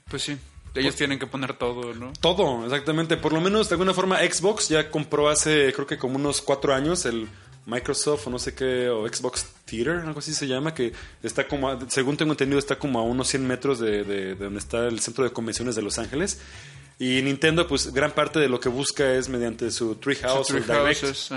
[0.08, 0.36] Pues sí.
[0.74, 2.12] Ellos tienen que poner todo, ¿no?
[2.20, 3.16] Todo, exactamente.
[3.18, 6.72] Por lo menos de alguna forma Xbox ya compró hace creo que como unos cuatro
[6.74, 7.28] años el
[7.66, 11.68] Microsoft o no sé qué, o Xbox Theater, algo así se llama, que está como,
[11.68, 14.88] a- según tengo entendido, está como a unos 100 metros de, de- de donde está
[14.88, 16.40] el centro de convenciones de Los Ángeles.
[16.98, 20.64] Y Nintendo, pues gran parte de lo que busca es mediante su Treehouse o el
[20.66, 21.02] Direct.
[21.02, 21.30] Houses.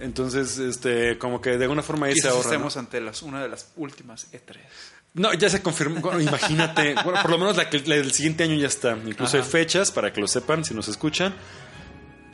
[0.00, 2.44] Entonces, este, como que de alguna forma ahí se Quizás ahorra.
[2.44, 2.50] ¿no?
[2.52, 4.56] estemos ante las, una de las últimas E E3.
[5.14, 6.00] No, ya se confirmó.
[6.00, 6.94] Bueno, imagínate.
[7.04, 8.96] Bueno, por lo menos la, que- la del siguiente año ya está.
[9.06, 11.34] Incluso hay fechas para que lo sepan si nos escuchan.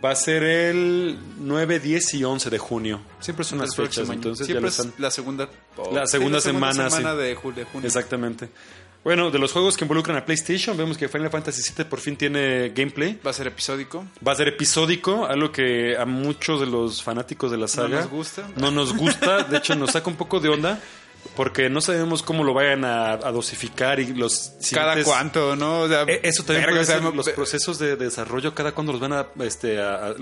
[0.05, 3.01] Va a ser el 9, 10 y 11 de junio.
[3.21, 4.95] Siempre son las fechas, entonces Siempre ya es están.
[4.99, 5.49] la segunda,
[5.93, 6.97] La segunda semana, sí.
[7.05, 7.87] de, ju- de junio.
[7.87, 8.49] Exactamente.
[9.05, 12.17] Bueno, de los juegos que involucran a PlayStation, vemos que Final Fantasy VII por fin
[12.17, 13.19] tiene gameplay.
[13.27, 14.07] Va a ser episódico.
[14.27, 18.11] Va a ser episódico, algo que a muchos de los fanáticos de la saga nos
[18.11, 18.49] gusta.
[18.57, 20.81] No nos gusta, de hecho nos saca un poco de onda
[21.37, 25.81] porque no sabemos cómo lo vayan a, a dosificar y los Cada cuánto, ¿no?
[25.83, 28.73] O sea, Eh, Eso también verga, puede o sea, los procesos de, de desarrollo, cada
[28.73, 30.15] cuándo los van a, este, a- a-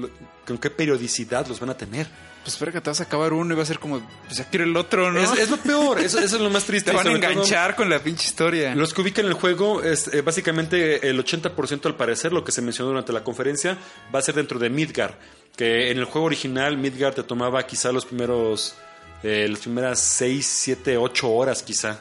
[0.46, 2.06] con qué periodicidad los van a tener.
[2.42, 4.44] Pues espera que te vas a acabar uno y va a ser como, pues ya
[4.48, 5.20] quiero el otro, ¿no?
[5.20, 6.90] Es, es lo peor, eso, eso es lo más triste.
[6.90, 8.74] te van a todo- enganchar con la pinche historia.
[8.74, 12.62] Los que ubican el juego es eh, básicamente el 80% al parecer, lo que se
[12.62, 13.76] mencionó durante la conferencia,
[14.14, 15.18] va a ser dentro de Midgar.
[15.54, 18.74] Que en el juego original Midgar te tomaba quizá los primeros,
[19.22, 21.98] eh, las primeras 6, 7, 8 horas quizá.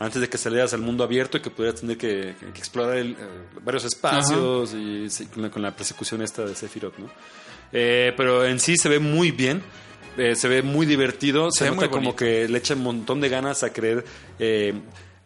[0.00, 2.98] Antes de que salieras al mundo abierto y que pudieras tener que, que- que explorar
[2.98, 3.16] el, eh,
[3.64, 7.10] varios espacios y sí, con, la, con la persecución esta de Sephiroth, ¿no?
[7.72, 9.62] Eh, pero en sí se ve muy bien.
[10.36, 11.50] se ve muy divertido.
[11.50, 13.72] Se, Se ve nota como que le echa un montón de ganas a
[14.38, 14.72] eh,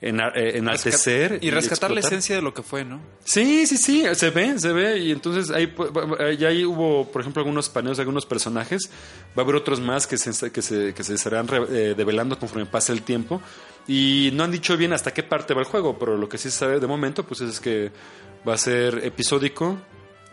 [0.02, 3.00] enaltecer y rescatar la esencia de lo que fue, ¿no?
[3.24, 4.98] Sí, sí, sí, se ve, se ve.
[4.98, 5.72] Y entonces ahí
[6.18, 8.90] eh, ya ahí hubo, por ejemplo, algunos paneos de algunos personajes.
[9.38, 12.38] Va a haber otros más que se, que se, que se estarán re- eh, develando
[12.38, 13.40] conforme pase el tiempo.
[13.86, 16.50] Y no han dicho bien hasta qué parte va el juego, pero lo que sí
[16.50, 17.90] se sabe de momento, pues es que
[18.46, 19.78] va a ser episódico.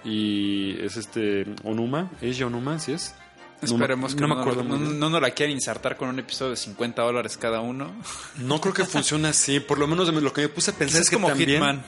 [0.03, 2.79] Y es este Onuma, ¿es Onuma?
[2.79, 3.13] ¿Sí es?
[3.61, 4.99] No Esperemos que no no, me acuerdo no, muy bien.
[4.99, 7.91] no nos la quieran insertar con un episodio de 50 dólares cada uno.
[8.37, 9.59] No creo que funcione así.
[9.59, 11.83] Por lo menos lo que me puse a pensar es es que como también- Hitman.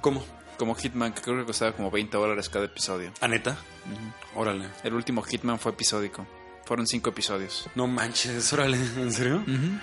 [0.00, 0.24] ¿Cómo?
[0.58, 3.12] Como Hitman, que creo que costaba como 20 dólares cada episodio.
[3.20, 3.56] ¿A neta?
[4.34, 4.66] Órale.
[4.84, 6.26] El último Hitman fue episódico.
[6.64, 7.66] Fueron cinco episodios.
[7.74, 9.42] No manches, órale, ¿en serio?
[9.46, 9.78] Mm,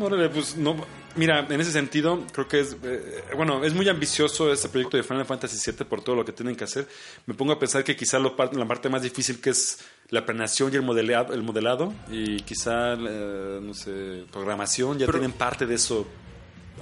[0.00, 0.76] Órale, pues no.
[1.16, 2.76] Mira, en ese sentido, creo que es.
[2.82, 6.32] eh, bueno, es muy ambicioso este proyecto de Final Fantasy VII por todo lo que
[6.32, 6.88] tienen que hacer.
[7.26, 10.72] Me pongo a pensar que quizá lo la parte más difícil que es la planeación
[10.72, 15.66] y el modelado, el modelado y quizá, eh, no sé, programación, ya Pero- tienen parte
[15.66, 16.06] de eso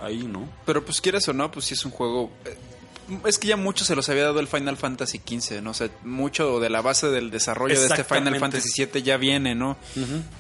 [0.01, 0.49] ahí, ¿no?
[0.65, 2.31] Pero pues quieras o no, pues sí es un juego...
[2.45, 2.57] eh,
[3.27, 5.71] Es que ya mucho se los había dado el Final Fantasy XV, ¿no?
[5.71, 8.39] O sea, mucho de la base del desarrollo de este Final.
[8.39, 9.77] Fantasy VII ya viene, ¿no?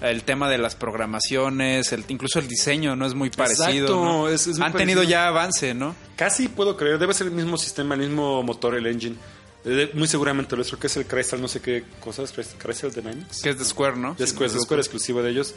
[0.00, 3.06] El tema de las programaciones, el, incluso el diseño, ¿no?
[3.06, 4.28] Es muy parecido, Exacto, ¿no?
[4.28, 5.94] es- es muy Han tenido ya avance, ¿no?
[6.16, 9.16] Casi puedo creer, debe ser el mismo sistema, el mismo motor, el engine.
[9.64, 12.92] Eh, muy seguramente lo es, creo que es el Crystal, no sé qué cosas, Crystal-
[12.92, 13.42] Dynamics.
[13.42, 14.14] Que es de Square, ¿no?
[14.14, 15.54] De Sí, Square, de me Square exclusivo de ellos.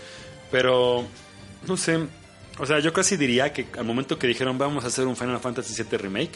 [0.51, 1.05] Pero,
[1.67, 1.99] no sé.
[2.59, 5.39] O sea, yo casi diría que al momento que dijeron vamos a hacer un Final
[5.39, 6.31] Fantasy VII Remake,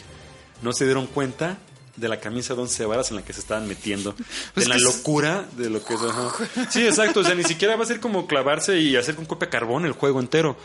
[0.62, 1.58] no se dieron cuenta
[1.96, 4.14] de la camisa de once varas en la que se estaban metiendo.
[4.54, 6.00] Pues de la es- locura de lo que es.
[6.00, 6.30] ajá.
[6.70, 7.20] Sí, exacto.
[7.20, 9.92] O sea, ni siquiera va a ser como clavarse y hacer con copia carbón el
[9.92, 10.56] juego entero.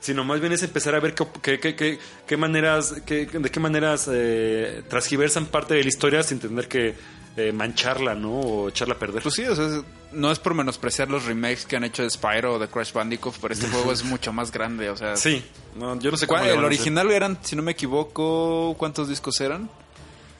[0.00, 1.26] Sino más bien es empezar a ver qué,
[1.60, 6.40] qué, qué, qué- maneras, qué- de qué maneras eh, transgiversan parte de la historia sin
[6.40, 6.94] tener que
[7.36, 8.32] eh, mancharla, ¿no?
[8.40, 9.22] O echarla a perder.
[9.22, 12.10] Pues sí, o sea, es- no es por menospreciar los remakes que han hecho de
[12.10, 15.16] Spyro o de Crash Bandicoot, pero este juego es mucho más grande, o sea...
[15.16, 15.42] Sí,
[15.76, 19.70] no, yo no sé ¿Cuál- el original eran, si no me equivoco, ¿cuántos discos eran?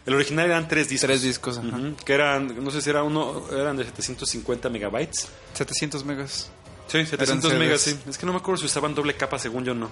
[0.04, 1.06] El original eran tres discos.
[1.08, 1.78] Tres discos, ajá.
[2.04, 5.28] Que eran, no sé si era uno, eran de 750 megabytes.
[5.54, 6.50] 700 megas.
[6.88, 7.58] Sí, 700 CDs.
[7.60, 7.96] megas, sí.
[8.08, 9.88] Es que no me acuerdo si usaban doble capa, según yo no.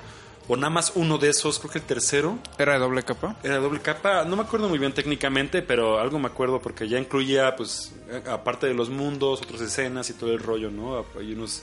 [0.53, 3.37] O nada más uno de esos, creo que el tercero ¿Era de doble capa?
[3.45, 4.25] era doble capa.
[4.25, 7.93] No me acuerdo muy bien técnicamente, pero algo me acuerdo porque ya incluía, pues,
[8.29, 11.05] aparte de los mundos, otras escenas y todo el rollo, ¿no?
[11.17, 11.63] Hay unos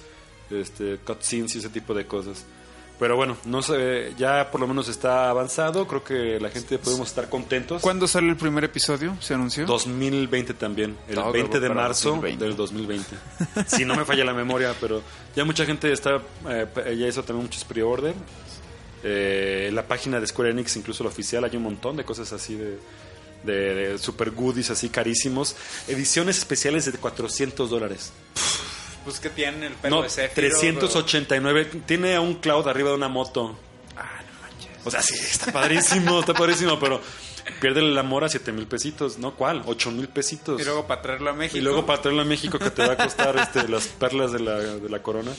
[0.49, 2.45] este, cutscenes y ese tipo de cosas.
[2.97, 5.85] Pero bueno, no sé, ya por lo menos está avanzado.
[5.85, 7.81] Creo que la gente podemos estar contentos.
[7.81, 9.15] ¿Cuándo sale el primer episodio?
[9.19, 9.65] ¿Se anunció?
[9.65, 12.45] 2020 también, el Todo 20 de marzo 2020.
[12.45, 13.15] del 2020.
[13.67, 15.01] Si no me falla la memoria, pero
[15.35, 18.15] ya mucha gente está, eh, ya hizo también muchos pre-order.
[19.03, 22.55] Eh, la página de Square Enix, incluso la oficial, hay un montón de cosas así
[22.55, 22.77] de,
[23.43, 25.55] de, de super goodies así carísimos.
[25.87, 28.11] Ediciones especiales de 400 dólares.
[29.07, 31.65] Pues que tienen el No, 389.
[31.85, 33.57] Tiene a un cloud arriba de una moto.
[33.95, 34.85] Ah, no manches.
[34.85, 36.99] O sea, sí, está padrísimo, está padrísimo, pero
[37.61, 39.17] pierde el amor a 7 mil pesitos.
[39.17, 39.33] ¿No?
[39.33, 39.63] ¿Cuál?
[39.65, 40.59] 8 mil pesitos.
[40.59, 41.57] Y luego para traerlo a México.
[41.57, 44.41] Y luego para traerlo a México que te va a costar este, las perlas de
[44.41, 45.31] la, de la corona.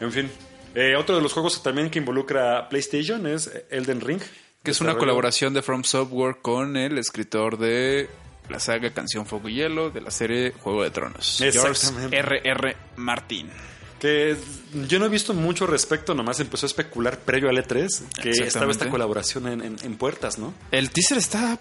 [0.00, 0.30] En fin.
[0.80, 4.20] Eh, otro de los juegos también que involucra a PlayStation es Elden Ring.
[4.62, 8.08] Que es una colaboración de From Software con el escritor de
[8.48, 11.40] la saga Canción Fuego y Hielo de la serie Juego de Tronos.
[11.40, 12.16] Exactamente.
[12.18, 12.76] R.R.
[12.96, 13.48] Martin.
[14.00, 14.36] Que
[14.86, 17.88] yo no he visto mucho respecto, nomás empezó a especular previo al E3
[18.22, 20.54] que estaba esta colaboración en, en- en puertas, ¿no?
[20.70, 21.58] El teaser está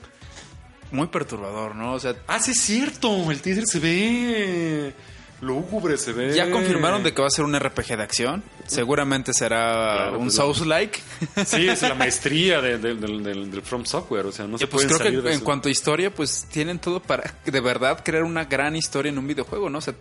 [0.92, 1.94] muy perturbador, ¿no?
[1.94, 4.94] O sea, Ah, sí es cierto, el teaser se ve
[5.42, 6.34] lúgubre, se ve...
[6.36, 8.44] ya confirmaron de que va a ser un RPG de acción.
[8.66, 11.00] Seguramente será Claro, un pues, Souls-like.
[11.46, 14.84] Sí, es la maestría de- de- del, del From Software, o sea, no se pues
[14.86, 17.60] pueden creo salir que de en su- cuanto a historia, pues tienen todo para de
[17.60, 19.78] verdad crear una gran historia en un videojuego, ¿no?
[19.78, 19.94] O sea,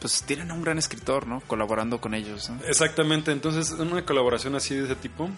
[0.00, 1.40] pues tienen a un gran escritor, ¿no?
[1.46, 2.58] Colaborando con ellos, ¿no?
[2.66, 5.28] Exactamente, entonces una colaboración así de ese tipo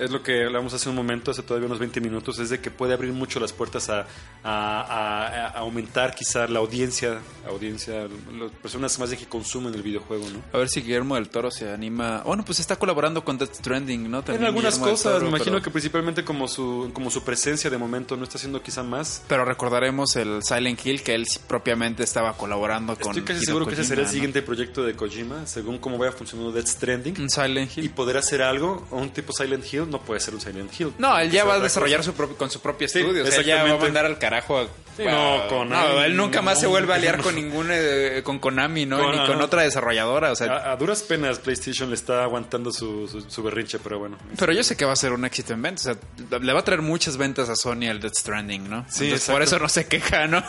[0.00, 2.70] es lo que hablamos hace un momento, hace todavía unos 20 minutos, es de que
[2.70, 4.06] puede abrir mucho las puertas a,
[4.42, 8.08] a- a- a aumentar quizá la audiencia, audiencia,
[8.38, 10.42] las personas más de que consumen el videojuego, ¿no?
[10.52, 12.22] A ver si Guillermo del Toro se anima.
[12.24, 14.18] Bueno, pues está colaborando con Death Stranding, ¿no?
[14.18, 17.22] En También algunas Guillermo cosas, Toro, me imagino pero- que principalmente como su, como su
[17.22, 19.22] presencia de momento no está haciendo quizá más.
[19.28, 23.08] Pero recordaremos el Silent Hill que él propiamente estaba colaborando con.
[23.10, 24.12] Estoy casi Hideo seguro que ese Kojima, será el ¿no?
[24.12, 27.28] siguiente proyecto de Kojima, según cómo vaya funcionando Death Stranding.
[27.28, 27.90] Silent Y Hill.
[27.90, 30.92] poder hacer algo, un tipo Silent Hill, no puede ser un Silent Hill.
[30.98, 33.24] No, él ya va a desarrollar su propio, con su propio Sí, estudio.
[33.24, 34.66] o sea, ya va a mandar al carajo a.
[34.96, 37.24] Sí, no, con no, él nunca más se vuelve a liar no.
[37.24, 37.68] con ningún.
[37.70, 38.98] eh, con Konami, ¿no?
[38.98, 40.32] Con- Ni con otra desarrolladora.
[40.32, 43.98] O sea, A, a duras penas PlayStation le está aguantando su, su, su berrinche, pero
[43.98, 44.18] bueno.
[44.38, 45.86] Pero yo sé que va a ser un éxito en ventas.
[45.86, 48.84] O sea, le va a traer muchas ventas a Sony al Death Stranding, ¿no?
[48.88, 50.42] Sí, Entonces, por eso no se queja, ¿no?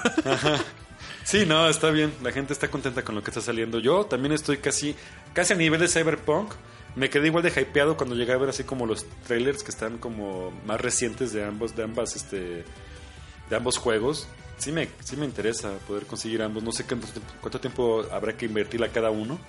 [1.24, 2.14] Sí, no, está bien.
[2.24, 3.80] La gente está contenta con lo que está saliendo.
[3.80, 4.96] Yo también estoy casi,
[5.34, 6.52] casi a nivel de Cyberpunk.
[6.96, 9.98] Me quedé igual de hypeado cuando llegué a ver así como los trailers que están
[9.98, 12.66] como más recientes de ambos, de ambas, este,
[13.50, 14.28] de ambos juegos.
[14.58, 16.62] Sí me, sí me interesa poder conseguir ambos.
[16.64, 19.40] No sé cuánto, tiempo- cuánto tiempo habrá que invertir a cada uno.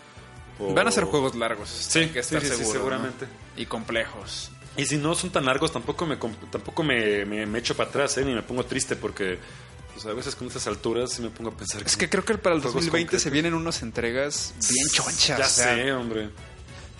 [0.59, 1.69] O- Van a ser juegos largos.
[1.69, 2.85] Sí, hay que estar sí, sí, sí, seguro, ¿no?
[2.97, 3.27] seguramente.
[3.57, 4.51] Y complejos.
[4.77, 6.17] Y si no son tan largos, tampoco me
[6.51, 8.25] tampoco me, me, me echo para atrás, ¿eh?
[8.25, 9.39] ni me pongo triste porque
[9.93, 12.39] pues, a veces con estas alturas sí me pongo a pensar Es que creo que
[12.39, 13.33] para el Juegos 2020 se concretos.
[13.33, 15.39] vienen unas entregas bien chonchas.
[15.39, 16.31] Ya o sea, sé, hombre.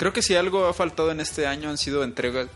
[0.03, 2.49] Creo que si algo ha faltado en este año han sido entregas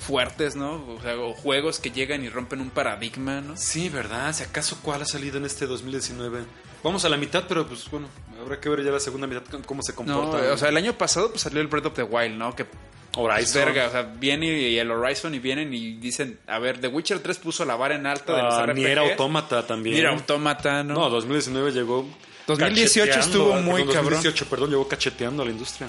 [0.00, 0.84] fuertes, ¿no?
[0.96, 3.56] O sea, o juegos que llegan y rompen un paradigma, ¿no?
[3.56, 4.34] Sí, ¿verdad?
[4.34, 6.40] Si acaso cuál ha salido en este 2019.
[6.82, 8.08] Vamos a la mitad, pero pues bueno,
[8.40, 10.52] habrá que ver ya la segunda mitad cómo se No, comporta.
[10.52, 12.56] o sea, el año pasado pues salió el Breath of the Wild, ¿no?
[12.56, 12.66] Que
[13.16, 13.64] Horizon.
[13.64, 17.20] verga, o sea, viene y el Horizon y vienen y dicen, a ver, The Witcher
[17.20, 18.74] 3 puso la vara en alta de los RPGs.
[18.74, 19.94] ni era autómata también.
[19.94, 20.94] Ni era autómata, ¿no?
[20.94, 22.08] No, 2019 llegó.
[22.48, 24.14] 2018 cacheteando, estuvo muy cabrón.
[24.14, 25.88] 2018, perdón, llegó cacheteando a la industria.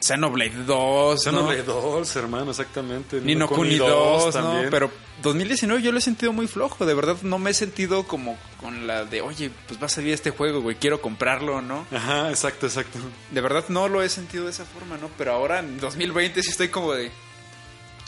[0.00, 1.16] Xenoblade 2, ¿no?
[1.16, 3.20] Xenoblade 2, hermano, exactamente.
[3.20, 4.32] Ni no Kuni Kuni 2, ¿no?
[4.32, 4.68] también.
[4.70, 4.90] Pero
[5.22, 6.86] 2019 yo lo he sentido muy flojo.
[6.86, 10.14] De verdad, no me he sentido como con la de, oye, pues va a salir
[10.14, 11.86] este juego, güey, quiero comprarlo, ¿no?
[11.92, 12.98] Ajá, exacto, exacto.
[13.30, 15.10] De verdad no lo he sentido de esa forma, ¿no?
[15.18, 17.10] Pero ahora en 2020 sí estoy como de,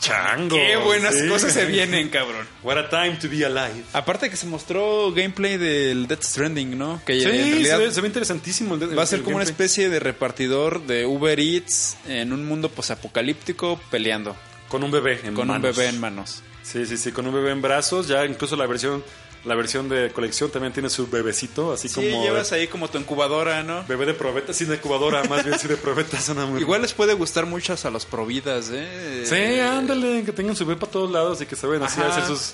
[0.03, 0.55] Chango.
[0.55, 1.27] qué buenas sí.
[1.29, 2.45] cosas se vienen, cabrón.
[2.63, 3.83] What a time to be alive.
[3.93, 7.01] Aparte que se mostró gameplay del Death Stranding, ¿no?
[7.05, 8.75] Que Sí, en realidad se, ve, se ve interesantísimo.
[8.75, 12.69] el va a ser como una especie de repartidor de Uber Eats en un mundo
[12.69, 14.35] posapocalíptico peleando
[14.67, 15.75] Con un bebé en con un manos.
[15.75, 16.43] bebé en manos.
[16.63, 18.07] Sí, sí, sí, con un bebé en brazos.
[18.07, 19.03] Ya incluso la versión
[19.45, 22.97] la versión de colección también tiene su bebecito, así Sí, como llevas ahí como tu
[22.97, 23.83] incubadora, ¿no?
[23.85, 27.13] bebé de probeta, sin incubadora, más bien sí de probeta, suena muy Igual les puede
[27.13, 29.23] gustar muchas a los providas, ¿eh?
[29.25, 32.09] Sí, ándale, que tengan su bebé para todos lados y que saben así Ajá.
[32.11, 32.53] hacer sus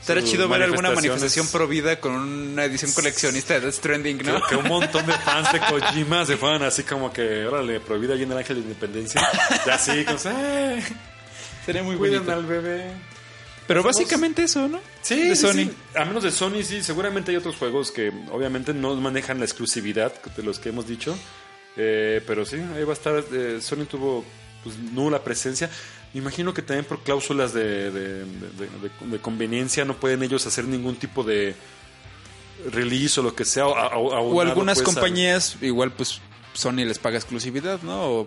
[0.00, 4.18] Estaría sus chido ver alguna manifestación pro vida con una edición coleccionista de Death Stranding,
[4.18, 4.42] Que, ¿no?
[4.46, 8.24] que un montón de fans de Kojima se fueran así como que, órale, prohibida allí
[8.24, 9.26] en el Ángel de Independencia.
[9.66, 10.82] Ya así, como, ¡eh!
[11.64, 12.32] Sería muy Cuiden bonito.
[12.34, 12.92] al bebé.
[13.66, 14.78] Pero básicamente eso, ¿no?
[15.04, 15.52] Sí, de Sony.
[15.52, 15.70] sí.
[15.94, 16.82] A menos de Sony, sí.
[16.82, 21.16] Seguramente hay otros juegos que obviamente no manejan la exclusividad de los que hemos dicho.
[21.76, 23.22] Eh, pero sí, ahí va a estar.
[23.32, 24.24] eh, Sony tuvo
[24.62, 25.70] pues, nula presencia.
[26.14, 30.96] Me imagino que también por cláusulas de, de- de- conveniencia no pueden ellos hacer ningún
[30.96, 31.54] tipo de
[32.72, 33.66] release o lo que sea.
[33.66, 36.20] O algunas compañías, igual pues
[36.54, 38.00] Sony les paga exclusividad, ¿no?
[38.20, 38.26] O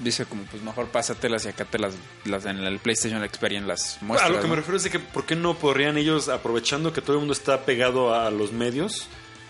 [0.00, 3.98] dice como pues mejor pásatelas y acá te las, las en el PlayStation Experience las
[4.00, 4.30] a muestras.
[4.32, 7.14] lo que me refiero es de que ¿por qué no podrían ellos, aprovechando que todo
[7.14, 9.06] el mundo está pegado a los medios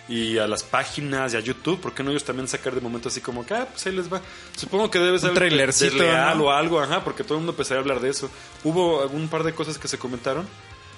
[0.08, 3.08] y a las páginas y a YouTube, ¿por qué no ellos también sacar de momento
[3.08, 4.20] así como que, ah, pues ahí les va?
[4.56, 6.44] Supongo que debe ser Un trailercito, desleal ¿no?
[6.46, 8.28] o algo, ajá, porque todo el mundo empezaría a hablar de eso.
[8.64, 10.48] Hubo algún par de cosas que se comentaron,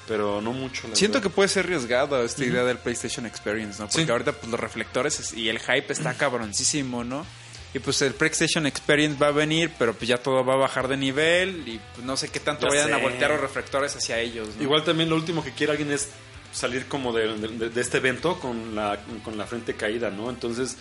[0.08, 0.88] pero no mucho.
[0.88, 3.86] la Siento que puede ser arriesgada esta idea del PlayStation Experience, ¿no?
[3.88, 4.10] Porque Sí.
[4.10, 7.26] ahorita pues los reflectores es- y el hype está cabroncísimo, ¿no?
[7.74, 10.88] Y pues el PlayStation Experience va a venir, pero pues ya todo va a bajar
[10.88, 14.18] de nivel y pues, no sé qué tanto Ya vayan a voltear los reflectores hacia
[14.20, 14.62] ellos, ¿no?
[14.62, 16.10] Igual también lo último que quiere alguien es
[16.52, 20.28] salir como de, de- de este evento con la, con la frente caída, ¿no?
[20.28, 20.76] Entonces,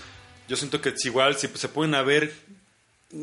[0.49, 2.33] yo siento que es igual, si se pueden a ver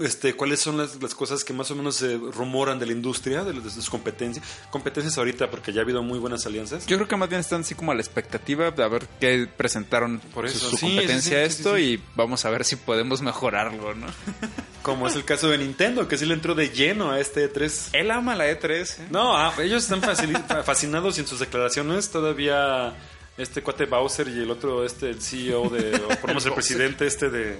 [0.02, 3.44] este, cuáles son las, las cosas que más o menos se rumoran de la industria,
[3.44, 4.44] de, de sus competencias.
[4.70, 6.86] Competencias ahorita, porque ya ha habido muy buenas alianzas.
[6.86, 9.48] Yo creo que más bien están así como a la expectativa de a ver qué
[9.56, 12.76] presentaron Por eso, su, su sí, competencia sí, sí, esto y vamos a ver si
[12.76, 14.06] podemos mejorarlo, ¿no?
[14.82, 17.90] Como es el caso de Nintendo, que sí le entró de lleno a este E3.
[17.92, 19.06] Él ama la E3, ¿eh?
[19.10, 20.00] No, ah, ellos están
[20.64, 22.94] fascinados y en sus declaraciones todavía
[23.36, 26.54] este cuate Bowser y el otro, este, el CEO de, o por lo menos el
[26.54, 27.58] presidente este de,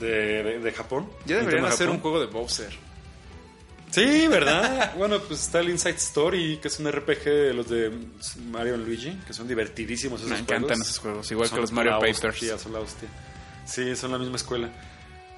[0.00, 1.08] de, de- de Japón.
[1.26, 1.96] Ya deberían hacer Japón.
[1.96, 2.70] un juego de Bowser.
[3.90, 4.92] Sí, ¿verdad?
[4.98, 7.92] bueno, pues está el Inside Story, que es un RPG de los de
[8.50, 10.80] Mario y Luigi, que son divertidísimos esos Me encantan juegos.
[10.88, 12.24] esos juegos, igual Son que los Mario Papers.
[12.24, 13.08] hostia, son la hostia.
[13.66, 14.68] Sí, son la misma escuela.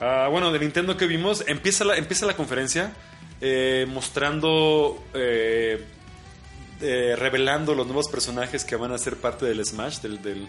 [0.01, 2.93] Ah, bueno, de Nintendo que vimos, empieza la, empieza la conferencia
[3.43, 5.85] eh, mostrando, eh,
[6.81, 10.47] eh, revelando los nuevos personajes que van a ser parte del Smash, del, del,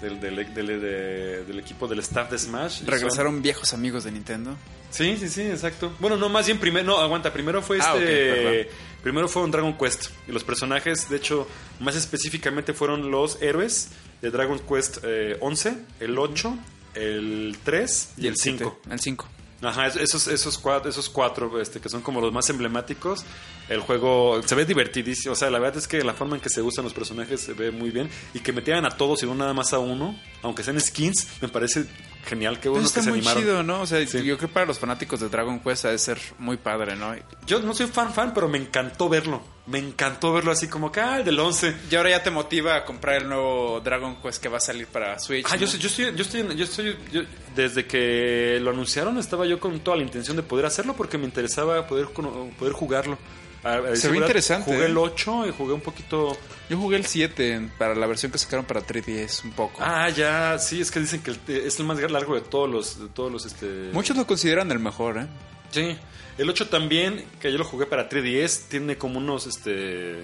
[0.00, 2.78] del, del- del- de- del equipo del staff de Smash.
[2.78, 4.56] Son- Regresaron viejos amigos de Nintendo.
[4.90, 5.92] Sí, sí, sí, exacto.
[5.98, 8.70] Bueno, no, más bien primero, no, aguanta, primero fue Ah, este,
[9.02, 11.46] primero fue un Dragon Quest y los personajes, de hecho,
[11.80, 13.88] más específicamente fueron los héroes
[14.22, 16.56] de Dragon Quest eh, 11, el 8,
[16.94, 18.80] el 3 y, el 5.
[18.90, 19.28] El 5.
[19.60, 23.24] Ajá, es- esos, esos cuatro, esos cuatro este, que son como los más emblemáticos.
[23.68, 25.32] El juego se ve divertidísimo.
[25.32, 27.52] O sea, la verdad es que la forma en que se usan los personajes se
[27.54, 28.08] ve muy bien.
[28.34, 31.48] Y que metieran a todos y no nada más a uno, aunque sean skins, me
[31.48, 31.86] parece
[32.24, 32.60] genial.
[32.60, 33.42] Qué bueno está que se muy animaron.
[33.42, 33.80] chido, ¿no?
[33.82, 34.18] O sea, Sí.
[34.18, 37.14] yo creo que para los fanáticos de Dragon Quest ha de ser muy padre, ¿no?
[37.46, 39.42] Yo no soy fan fan, pero me encantó verlo.
[39.70, 41.74] Me encantó verlo así como que, ah, el del 11.
[41.90, 44.86] Y ahora ya te motiva a comprar el nuevo Dragon Quest que va a salir
[44.86, 45.44] para Switch.
[45.46, 45.60] Ah, ¿no?
[45.60, 47.22] yo, soy- yo estoy, yo estoy, yo estoy, yo-
[47.54, 51.24] desde que lo anunciaron estaba yo con toda la intención de poder hacerlo porque me
[51.26, 53.18] interesaba poder, cono- poder jugarlo.
[53.64, 54.86] A- a decir ve verdad, interesante, Jugué ¿eh?
[54.86, 56.38] el 8 y jugué un poquito...
[56.70, 59.80] Yo jugué el 7 para la versión que sacaron para 3DS un poco.
[59.82, 63.00] Ah, ya, sí, es que dicen que el- es el más largo de todos los,
[63.00, 63.90] de todos los, este...
[63.92, 65.26] Muchos lo consideran el mejor, ¿eh?
[65.70, 65.98] Sí,
[66.38, 70.22] el 8 también, que yo lo jugué para 3DS, tiene como unos este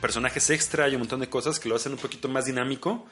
[0.00, 3.06] personajes extra y un montón de cosas que lo hacen un poquito más dinámico.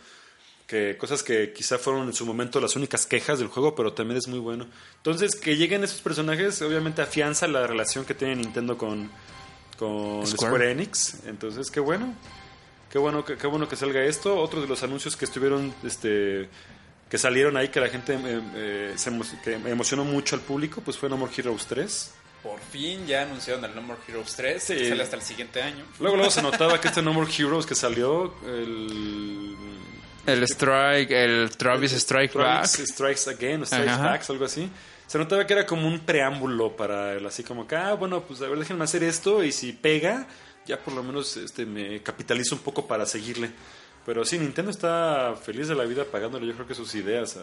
[0.67, 4.19] Que cosas que quizá fueron en su momento las únicas quejas del juego, pero también
[4.19, 4.69] es muy bueno.
[4.99, 9.11] Entonces, que lleguen esos personajes, obviamente afianza la relación que tiene Nintendo con,
[9.77, 10.49] con Square.
[10.55, 10.71] Square.
[10.71, 11.17] Enix.
[11.27, 12.15] Entonces, qué bueno.
[12.93, 14.37] Qué bueno, que- qué bueno que salga esto.
[14.39, 16.49] Otro de los anuncios que estuvieron, este,
[17.09, 20.83] que salieron ahí, que la gente eh, eh, se emo- que emocionó mucho al público,
[20.85, 22.13] pues fue No More Heroes 3.
[22.43, 24.75] Por fin ya anunciaron el No More Heroes 3, Sí.
[24.75, 25.85] que sale hasta el siguiente año.
[25.99, 29.57] Luego, luego se notaba que este No More Heroes que salió, el...
[30.27, 32.67] El Strike, el Travis Strike Back.
[32.67, 34.05] Strikes, Strikes Again, o Strikes Ajá.
[34.11, 34.71] Back, algo así.
[35.07, 38.41] Se notaba que era como un preámbulo para él, así como que, ah, bueno, pues
[38.43, 40.29] a ver, déjenme hacer esto y si pega,
[40.67, 43.51] ya por lo menos este me capitalizo un poco para seguirle.
[44.07, 47.41] Pero sí, Nintendo está feliz de la vida pagándole, yo creo que sus ideas a,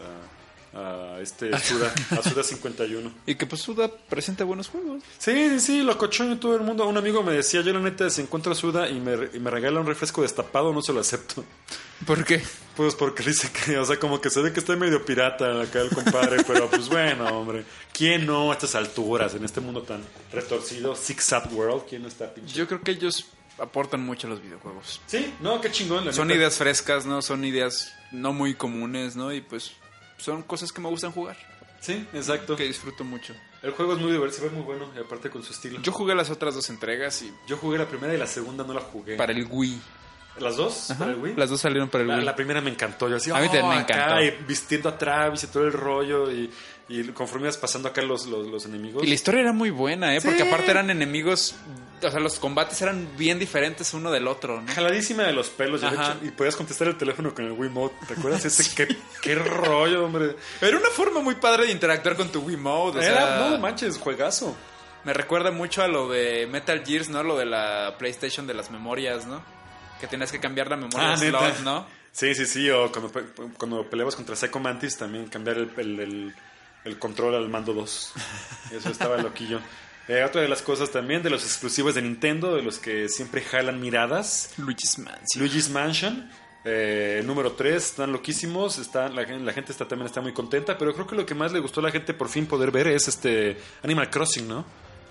[0.74, 3.12] a este Suda, a Suda 51.
[3.26, 5.02] Y que pues Suda presenta buenos juegos.
[5.18, 6.86] Sí, sí, sí, lo cochón todo el mundo.
[6.86, 9.80] Un amigo me decía, yo la neta, si encuentro Suda y me, y me regala
[9.80, 11.44] un refresco destapado, no se lo acepto.
[12.06, 12.42] ¿Por qué?
[12.76, 15.80] Pues porque dice que, o sea, como que se ve que está medio pirata acá
[15.80, 17.64] el compadre, pero pues bueno, hombre.
[17.92, 21.82] ¿Quién no a estas alturas, en este mundo tan retorcido, Six Sad World?
[21.88, 22.54] ¿Quién no está pinche?
[22.54, 23.26] Yo creo que ellos
[23.58, 25.00] aportan mucho a los videojuegos.
[25.06, 26.04] Sí, no, qué chingón.
[26.06, 26.38] la Son neta.
[26.38, 27.20] ideas frescas, ¿no?
[27.22, 29.32] Son ideas no muy comunes, ¿no?
[29.32, 29.72] Y pues
[30.18, 31.36] son cosas que me gustan jugar.
[31.80, 32.56] Sí, exacto.
[32.56, 33.34] Que disfruto mucho.
[33.62, 35.80] El juego es muy divertido, se ve muy bueno, y aparte con su estilo.
[35.80, 38.74] Yo jugué las otras dos entregas y Yo jugué la primera y la segunda no
[38.74, 39.16] la jugué.
[39.16, 39.80] para el Wii.
[40.40, 40.90] ¿Las dos?
[40.92, 41.00] Ajá.
[41.00, 41.34] ¿Para el Wii?
[41.36, 42.24] Las dos salieron para el La, Wii.
[42.24, 43.08] la primera me encantó.
[43.08, 44.22] Yo así, A mí también "Oh, me acá", encantó.
[44.22, 46.30] y vistiendo a Travis y todo el rollo.
[46.30, 46.48] Y,
[46.88, 49.02] y conforme ibas pasando acá los, los, los enemigos.
[49.04, 50.20] Y la historia era muy buena, ¿eh?
[50.22, 51.54] Porque aparte eran enemigos...
[52.00, 54.72] O sea, los combates eran bien diferentes uno del otro, ¿no?
[54.72, 55.80] Jaladísima de los pelos.
[55.80, 57.96] de hecho- Y podías contestar el teléfono con el Wiimote.
[58.06, 58.44] ¿Te acuerdas?
[58.44, 60.36] Ese, qué, qué rollo, hombre.
[60.60, 62.98] Era una forma muy padre de interactuar con tu Wiimote.
[62.98, 64.56] O Era, sea, no manches, juegazo.
[65.04, 67.24] Me recuerda mucho a lo de Metal Gears, ¿no?
[67.24, 69.42] Lo de la PlayStation de las memorias, ¿no?
[70.00, 71.60] Que tenías que cambiar la memoria Ah, slot, neta.
[71.64, 71.86] ¿no?
[72.12, 72.70] Sí, sí, sí.
[72.70, 73.10] O cuando,
[73.58, 76.34] cuando peleabas contra Psycho Mantis, también cambiar el, el, el-
[76.84, 78.12] el control al mando 2.
[78.72, 79.60] Eso estaba loquillo.
[80.08, 83.42] Eh, otra de las cosas también, de los exclusivos de Nintendo, de los que siempre
[83.42, 84.54] jalan miradas.
[84.56, 85.40] Luigi's Mansion.
[85.42, 86.30] Luigi's Mansion.
[86.64, 90.92] eh, número 3, están loquísimos, está, la, la gente está, también está muy contenta, pero
[90.94, 93.06] creo que lo que más le gustó a la gente por fin poder ver es
[93.08, 94.64] este Animal Crossing, ¿no?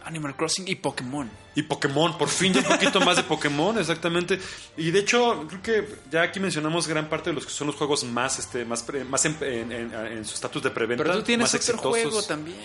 [0.08, 1.30] Animal Crossing y Pokémon.
[1.56, 4.40] Y Pokémon, por fin ya un poquito más de Pokémon, exactamente.
[4.78, 7.76] Y de hecho, creo que ya aquí mencionamos gran parte de los que son los
[7.76, 11.04] juegos más, este, más, pre- más en, en- en- en su estatus de preventa.
[11.04, 12.02] Pero tú tienes más otro exitosos.
[12.04, 12.58] juego también.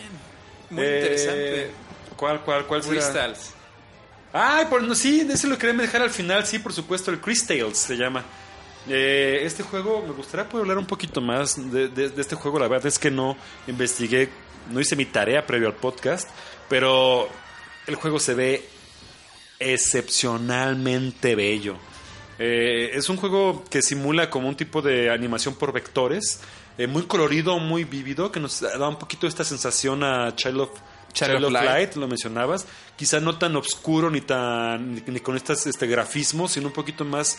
[0.70, 1.70] Muy Eh, interesante.
[2.16, 2.95] ¿Cuál, cuál, cuál será?
[2.95, 3.51] Crystals.
[4.32, 7.76] Ay, por, no, sí, ese lo quería dejar al final, sí, por supuesto, el Crystales
[7.78, 8.24] se llama.
[8.88, 12.59] Eh, este juego, me gustaría poder hablar un poquito más de, de- de este juego.
[12.59, 13.36] La verdad es que no
[13.66, 14.28] investigué,
[14.70, 16.28] no hice mi tarea previo al podcast,
[16.73, 17.29] pero
[17.87, 18.66] el juego se ve
[19.59, 21.77] excepcionalmente bello.
[22.39, 26.41] Eh, es un juego que simula como un tipo de animación por vectores,
[26.79, 30.70] eh, muy colorido, muy vívido, que nos da un poquito esta sensación a Child of,
[31.12, 32.64] Child of Light, lo mencionabas.
[32.97, 37.05] Quizá no tan oscuro ni tan ni, ni con estas este, grafismos, sino un poquito
[37.05, 37.37] más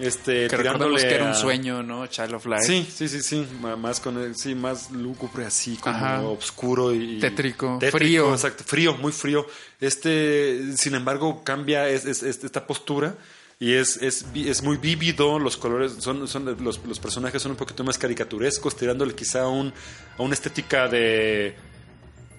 [0.00, 2.06] este, Que tirándole que era un sueño, ¿no?
[2.06, 2.62] Child of Light.
[2.64, 3.46] Sí, sí, sí, sí,
[3.78, 6.20] más con el- sí, más lúgubre así, como Ajá.
[6.22, 8.32] oscuro y Tétrico, frío.
[8.32, 9.46] exacto, frío, muy frío.
[9.80, 13.14] Este, sin embargo, cambia es- es- es- esta postura
[13.58, 17.52] y es, es, vi- es muy vívido, los colores son, son los, los personajes son
[17.52, 19.72] un poquito más caricaturescos, tirándole quizá a un,
[20.16, 21.54] a una estética de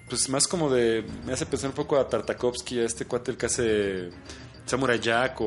[0.08, 3.36] pues más como de, me hace pensar un poco a Tartakovsky, a este cuate el
[3.38, 4.10] que hace
[4.66, 5.44] Samurai Jack o,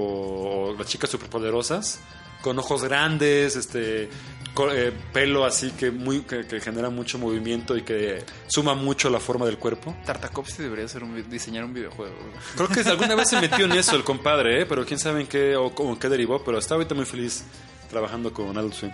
[0.69, 1.99] o las chicas superpoderosas,
[2.41, 4.09] con ojos grandes, este
[4.53, 9.09] co- eh, pelo así que muy que, que genera mucho movimiento y que suma mucho
[9.09, 9.95] la forma del cuerpo.
[10.05, 12.13] Tartakovsky debería ser un diseñar un videojuego.
[12.55, 14.65] Creo que alguna vez se metió en eso el compadre, ¿eh?
[14.65, 17.43] pero quién sabe en qué o, o en qué derivó, pero está ahorita muy feliz
[17.89, 18.91] trabajando con Adult Swim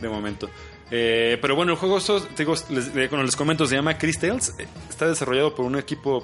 [0.00, 0.48] de momento.
[0.90, 4.18] Eh, pero bueno, el juego, esto, te digo, les, bueno, les comento, se llama Chris
[4.20, 4.54] Tales.
[4.58, 6.22] Eh, Está desarrollado por un equipo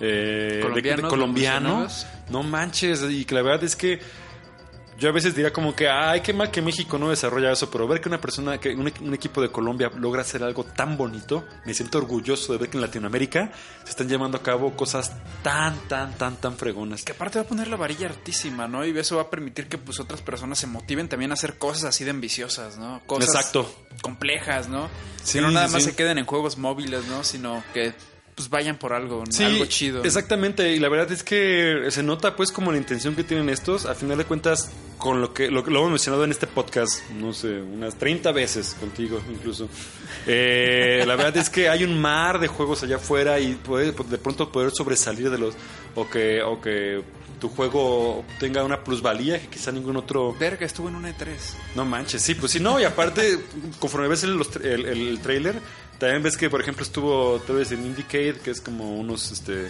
[0.00, 1.86] eh, de- Colombiano, de- ¿me colombiano.
[2.30, 4.00] No manches, y que la verdad es que
[4.96, 7.88] yo a veces diría como que, ay, qué mal que México no desarrolla eso, pero
[7.88, 11.44] ver que una persona, que un, un equipo de Colombia logra hacer algo tan bonito,
[11.66, 13.50] me siento orgulloso de ver que en Latinoamérica
[13.82, 17.02] se están llevando a cabo cosas tan, tan, tan, tan fregonas.
[17.02, 18.86] Que aparte va a poner la varilla altísima, ¿no?
[18.86, 21.86] Y eso va a permitir que pues otras personas se motiven también a hacer cosas
[21.86, 23.02] así de ambiciosas, ¿no?
[23.04, 23.74] Cosas Exacto.
[24.00, 24.88] complejas, ¿no?
[25.24, 25.90] Sí, que no nada más sí.
[25.90, 27.24] se queden en juegos móviles, ¿no?
[27.24, 27.94] Sino que
[28.34, 30.02] pues vayan por algo, algo chido.
[30.04, 33.86] Exactamente, y la verdad es que se nota pues como la intención que tienen estos,
[33.86, 37.32] a final de cuentas, con lo que lo, lo hemos mencionado en este podcast, no
[37.32, 39.68] sé, unas 30 veces contigo incluso.
[40.26, 44.18] Eh, la verdad es que hay un mar de juegos allá afuera y puede de
[44.18, 45.54] pronto poder sobresalir de los
[45.94, 47.02] o que o que
[47.40, 51.26] tu juego tenga una plusvalía que quizá ningún otro Verga, estuvo en una E3.
[51.74, 53.38] no manches, sí, pues sí, no, y aparte,
[53.78, 55.60] conforme ves el, el, el trailer,
[55.98, 59.68] también ves que, por ejemplo, estuvo tal vez en Indicate, que es como unos, este,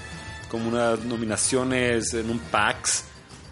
[0.48, 3.04] como unas nominaciones en un PAX,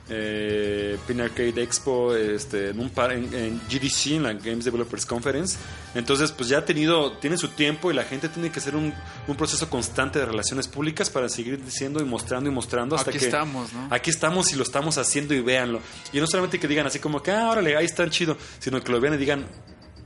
[0.09, 5.07] eh, Pin Arcade Expo, este, en un par, en, en GDC, en la Games Developers
[5.07, 5.57] Conference.
[5.95, 8.93] Entonces, pues ya ha tenido, tiene su tiempo y la gente tiene que hacer un,
[9.27, 13.21] un proceso constante de relaciones públicas para seguir diciendo y mostrando y mostrando hasta Aquí
[13.21, 13.89] que estamos, ¿no?
[13.91, 15.81] aquí estamos y lo estamos haciendo y véanlo.
[16.13, 18.93] Y no solamente que digan así como que, ah, órale, ahí está chido, sino que
[18.93, 19.47] lo vean y digan,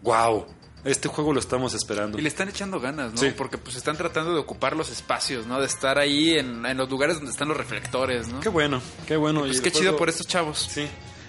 [0.03, 0.47] wow,
[0.87, 2.19] este juego lo estamos esperando.
[2.19, 3.19] Y le están echando ganas, ¿no?
[3.19, 3.33] Sí.
[3.37, 5.61] Porque pues están tratando de ocupar los espacios, ¿no?
[5.61, 8.41] De estar ahí en, en los lugares donde están los reflectores, ¿no?
[8.41, 9.41] Qué bueno, qué bueno.
[9.41, 10.69] Pues Y qué chido por estos chavos.
[10.71, 10.87] Sí.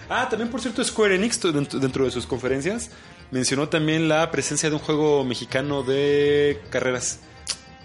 [0.08, 2.90] Ah, también por cierto Square Enix dentro de sus conferencias
[3.30, 7.20] mencionó también la presencia de un juego mexicano de carreras.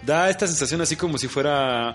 [0.06, 1.94] Da esta sensación así como si fuera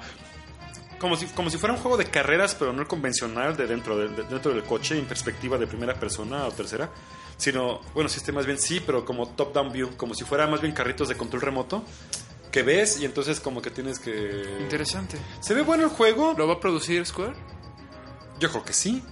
[0.99, 3.97] como si, como si fuera un juego de carreras, pero no el convencional de dentro,
[3.97, 6.89] de, de- dentro del coche en perspectiva de primera persona o tercera,
[7.39, 10.61] sino, bueno, sí, este más bien sí, pero como top-down view, como si fuera más
[10.61, 11.83] bien carritos de control remoto
[12.51, 14.57] que ves y entonces como que tienes que...
[14.59, 15.17] Interesante.
[15.39, 17.33] Se ve bueno el juego, ¿Lo va a producir Square?
[18.39, 19.03] yo creo que sí.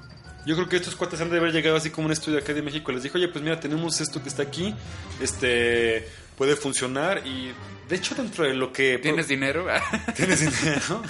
[0.45, 2.61] Yo creo que estos cuates han de haber llegado así como un estudio acá de
[2.61, 2.91] México.
[2.91, 4.73] Les dijo, oye, pues mira, tenemos esto que está aquí.
[5.21, 6.07] Este
[6.38, 7.28] puede funcionar.
[7.28, 7.51] Y
[7.89, 8.97] de hecho, dentro de lo que.
[8.99, 9.67] ¿Tienes dinero?
[10.15, 11.01] ¿Tienes dinero?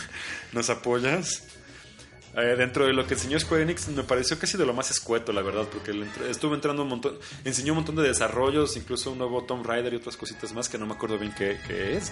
[0.54, 1.44] ¿Nos apoyas?
[2.38, 5.34] Eh, dentro de lo que enseñó Square Enix me pareció casi de lo más escueto,
[5.34, 5.92] la verdad, porque
[6.30, 9.96] estuvo entrando un montón, enseñó un montón de desarrollos, incluso un nuevo Tomb Raider y
[9.98, 12.12] otras cositas más que no me acuerdo bien qué, qué es.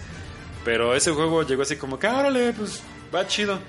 [0.64, 2.82] Pero ese juego llegó así como que, "Ah, órale, pues
[3.14, 3.60] va chido.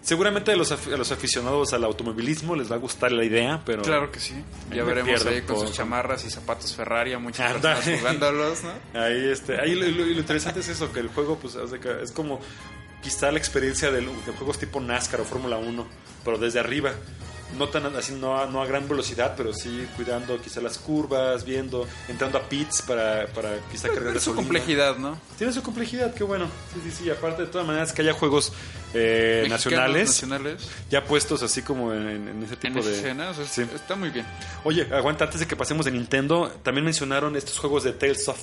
[0.00, 3.82] Seguramente a los, a los aficionados al automovilismo les va a gustar la idea, pero...
[3.82, 4.34] claro que sí.
[4.72, 8.70] Ya veremos ahí con sus chamarras y zapatos Ferrari a muchas personas jugándolos, ¿no?
[9.00, 12.40] Ahí, este, ahí lo, lo- lo interesante es eso, que el juego pues es como
[13.02, 15.86] quizá la experiencia del- de juegos tipo NASCAR o Fórmula 1,
[16.24, 16.92] pero desde arriba.
[17.56, 21.44] No tan así, no a, no a gran velocidad, pero sí cuidando quizá las curvas,
[21.44, 25.16] viendo, entrando a pits para, para quizá cargar Tiene su complejidad, ¿no?
[25.38, 26.46] Tiene su complejidad, qué bueno.
[26.74, 27.10] Sí, sí, sí.
[27.10, 28.52] Aparte, de todas maneras, que haya juegos
[28.94, 30.68] eh, nacionales nacionales.
[30.90, 32.92] ya puestos así como en, en ese tipo de.
[32.96, 33.62] escena, o sea, Sí.
[33.72, 34.26] está muy bien.
[34.64, 38.40] Oye, aguanta, antes de que pasemos de Nintendo, también mencionaron estos juegos de Tales of.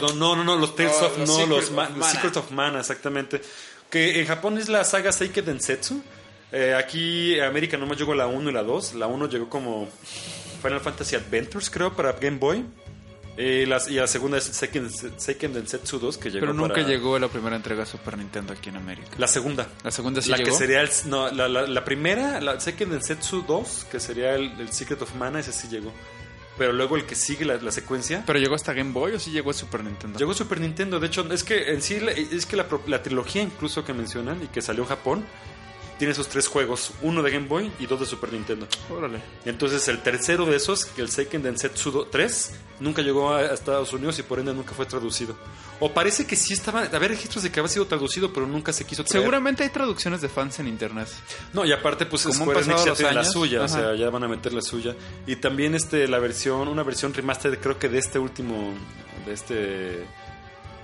[0.00, 2.06] Perdón, no, no, no, los Tales Oh, of, los no, Secret los, of los.
[2.08, 3.40] Secret of Mana, exactamente.
[3.90, 6.02] Que en Japón es la saga Seike Densetsu.
[6.52, 8.94] Eh, aquí en América nomás llegó la 1 y la 2.
[8.94, 9.88] La 1 llegó como
[10.62, 12.64] Final Fantasy Adventures, creo, para Game Boy.
[13.36, 14.88] Eh, las- y la segunda es Seiken,
[15.18, 18.68] Seiken Densetsu 2, que llegó Pero nunca para- llegó la primera entrega Super Nintendo aquí
[18.68, 19.08] en América.
[19.18, 19.66] La segunda.
[19.82, 20.50] La segunda sí la llegó.
[20.52, 24.52] que sería el, no, la, la- la primera, la Seiken Densetsu 2, que sería el,
[24.60, 25.92] el Secret of Mana, ese sí llegó.
[26.56, 29.30] Pero luego el que sigue la, la secuencia ¿Pero llegó hasta Game Boy o sí
[29.32, 30.18] llegó a Super Nintendo?
[30.18, 31.00] llegó Super Nintendo.
[31.00, 31.98] De hecho, es que en sí
[32.30, 35.24] es que la, la trilogía incluso que mencionan y que salió en Japón
[35.98, 38.66] tiene esos tres juegos, uno de Game Boy y dos de Super Nintendo.
[38.90, 39.20] Órale.
[39.44, 44.18] Entonces el tercero de esos, el Seiken Densetsu do- 3, nunca llegó a, Estados Unidos
[44.18, 45.36] y por ende nunca fue traducido.
[45.80, 48.84] O parece que sí estaba, había registros de que había sido traducido, pero nunca se
[48.84, 49.22] quiso traer.
[49.22, 51.08] Seguramente hay traducciones de fans en internet.
[51.52, 54.28] No, y aparte, pues Square Enix ya tiene la suya, o sea, ya van a
[54.28, 54.94] meter la suya.
[55.26, 58.72] Y también este la versión, una versión remaster, creo que de este último,
[59.26, 60.23] de este.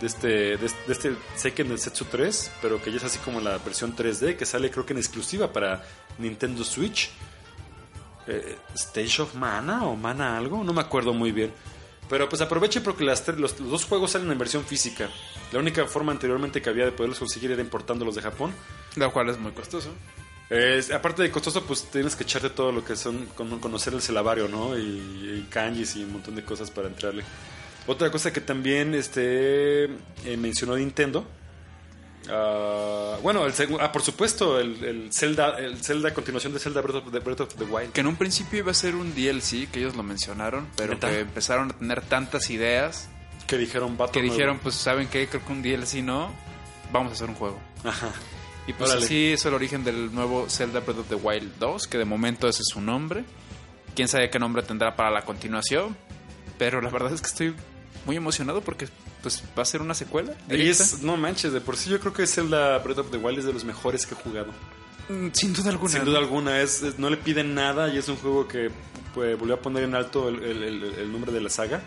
[0.00, 3.38] De este, de este, de este Seiken Densetsu 3, pero que ya es así como
[3.40, 5.84] la versión 3D, que sale creo que en exclusiva para
[6.18, 7.10] Nintendo Switch.
[8.26, 11.52] Eh, Stage of Mana o Mana algo, no me acuerdo muy bien.
[12.08, 15.08] Pero pues aprovechen porque las tres- los, los dos juegos salen en versión física.
[15.52, 18.52] La única forma anteriormente que había de poderlos conseguir era importándolos de Japón.
[18.96, 19.90] Lo cual es muy costoso.
[20.92, 24.48] Aparte de costoso, pues tienes que echarte todo lo que son, con- conocer el celabario,
[24.48, 24.76] ¿no?
[24.76, 27.22] Y, y kanjis y un montón de cosas para entrarle.
[27.86, 31.26] Otra cosa que también este, eh, mencionó Nintendo.
[32.28, 36.96] ah, bueno, el ah, por supuesto, el, el Zelda, el Zelda, continuación de Zelda Breath
[37.06, 37.92] of, the, Breath of the Wild.
[37.92, 41.20] Que en un principio iba a ser un DLC, que ellos lo mencionaron, pero que
[41.20, 43.08] empezaron a tener tantas ideas
[43.46, 44.34] Que dijeron, vato que nuevo.
[44.34, 45.26] dijeron, pues, ¿saben qué?
[45.26, 46.30] Creo que un DLC no,
[46.92, 47.58] vamos a hacer un juego.
[47.84, 48.12] Ajá.
[48.66, 49.04] Y pues Órale.
[49.06, 52.46] así es el origen del nuevo Zelda Breath of the Wild 2, que de momento
[52.46, 53.24] ese es su nombre.
[53.96, 55.96] Quién sabe qué nombre tendrá para la continuación,
[56.58, 57.54] pero la verdad es que estoy
[58.10, 58.88] muy emocionado porque
[59.22, 60.34] pues va a ser una secuela.
[60.50, 63.38] Y es, no manches, de por sí yo creo que Zelda Breath of the Wild
[63.38, 64.48] es de los mejores que he jugado.
[65.08, 65.92] Mm, sin duda alguna.
[65.92, 68.70] Sin duda alguna, es, es- no le piden nada y es un juego que
[69.14, 71.80] pues, volvió a poner en alto el, el- el- el nombre de la saga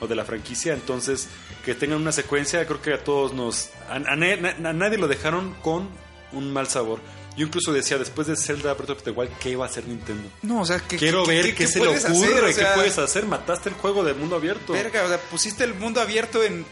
[0.00, 0.74] o de la franquicia.
[0.74, 1.28] Entonces,
[1.64, 3.70] que tengan una secuencia, creo que a todos nos.
[3.88, 5.88] A, a a nadie lo dejaron con
[6.32, 7.00] un mal sabor.
[7.36, 10.28] Yo incluso decía, después de Zelda Breath of the Wild, ¿qué iba a hacer Nintendo?
[10.42, 12.44] No, o sea, que Quiero ver qué, se le ocurre, hacer?
[12.44, 13.24] O qué puedes hacer.
[13.26, 14.72] Mataste el juego de mundo abierto.
[14.72, 16.64] Verga, o sea, pusiste el mundo abierto en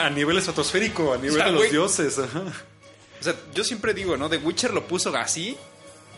[0.00, 2.18] A nivel estratosférico, a nivel O sea, de los dioses.
[2.18, 2.44] Ajá.
[3.20, 4.28] O sea, yo siempre digo, ¿no?
[4.28, 5.56] The Witcher lo puso así.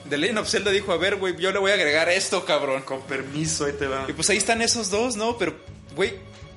[0.08, 2.82] The Legend of Zelda dijo, a ver, güey, yo le voy a agregar esto, cabrón.
[2.82, 4.06] Con permiso, ahí te va.
[4.08, 5.36] Y pues ahí están esos dos, ¿no?
[5.36, 5.54] Pero,
[5.96, 6.14] güey,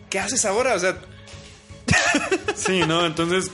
[0.10, 0.76] ¿qué haces ahora?
[0.76, 1.00] O sea,
[2.56, 3.50] Sí, no, entonces.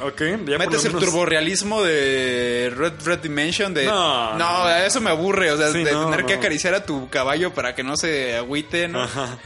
[0.00, 3.84] Ok, ya metes el menos- turborrealismo de Red Red Dimension de...
[3.86, 4.68] No, no, no.
[4.76, 5.50] eso me aburre.
[5.50, 8.36] O sea, Sí, de no, tener que acariciar a tu caballo para que no se
[8.36, 9.02] agüite, ¿no?
[9.02, 9.38] Ajá.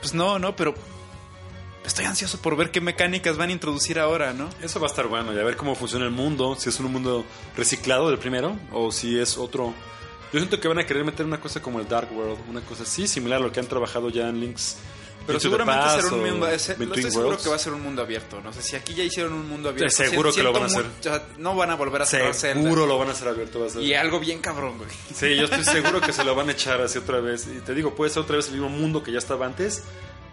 [0.00, 0.74] Pues no, no, pero...
[1.84, 4.48] Estoy ansioso por ver qué mecánicas van a introducir ahora, ¿no?
[4.62, 6.92] Eso va a estar bueno y a ver cómo funciona el mundo, si es un
[6.92, 7.24] mundo
[7.56, 9.74] reciclado del primero o si es otro.
[10.32, 12.84] Yo siento que van a querer meter una cosa como el Dark World, una cosa
[12.84, 14.76] así similar a lo que han trabajado ya en Links.
[15.26, 16.48] Pero seguramente será un mundo...
[16.48, 17.42] ese- Between estoy seguro Worlds.
[17.44, 18.40] que va a ser un mundo abierto.
[18.40, 19.94] No sé si aquí ya hicieron un mundo abierto.
[19.94, 20.84] Seguro Sien- que lo van a hacer.
[21.38, 22.34] no van a volver a cerrar.
[22.34, 23.60] Seguro lo van a hacer abierto.
[23.60, 23.82] Va a ser.
[23.82, 24.90] Y algo bien cabrón, güey.
[25.14, 27.46] Sí, yo estoy seguro que se lo van a echar así otra vez.
[27.46, 29.82] Y te digo, puede ser otra vez el mismo mundo que ya estaba antes.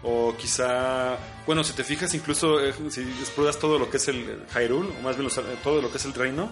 [0.02, 4.44] O quizá, bueno, si te fijas, incluso eh, si exploras todo lo que es el
[4.54, 6.50] Hyrule, o más bien los- eh, todo lo que es el reino,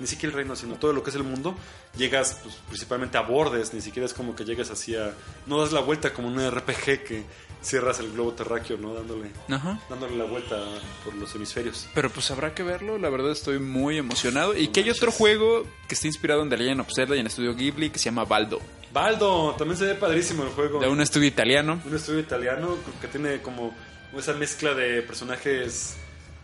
[0.00, 1.54] ni siquiera el reino, sino todo lo que es el mundo,
[1.96, 5.14] llegas pues, principalmente a bordes, ni siquiera es como que llegas así a.
[5.46, 7.24] No das la vuelta como un RPG que
[7.62, 8.94] cierras el globo terráqueo, ¿no?
[8.94, 9.80] Dándole, Ajá.
[9.90, 10.56] dándole la vuelta
[11.04, 11.88] por los hemisferios.
[11.94, 14.56] Pero pues habrá que verlo, la verdad estoy muy emocionado.
[14.56, 17.26] Y que hay otro juego que está inspirado en The Legend of Zelda y en
[17.26, 18.60] Estudio Ghibli que se llama Baldo.
[18.92, 20.80] Baldo, también se ve padrísimo el juego.
[20.80, 21.80] De un estudio italiano.
[21.84, 23.74] Un estudio italiano que tiene como
[24.16, 25.96] esa mezcla de personajes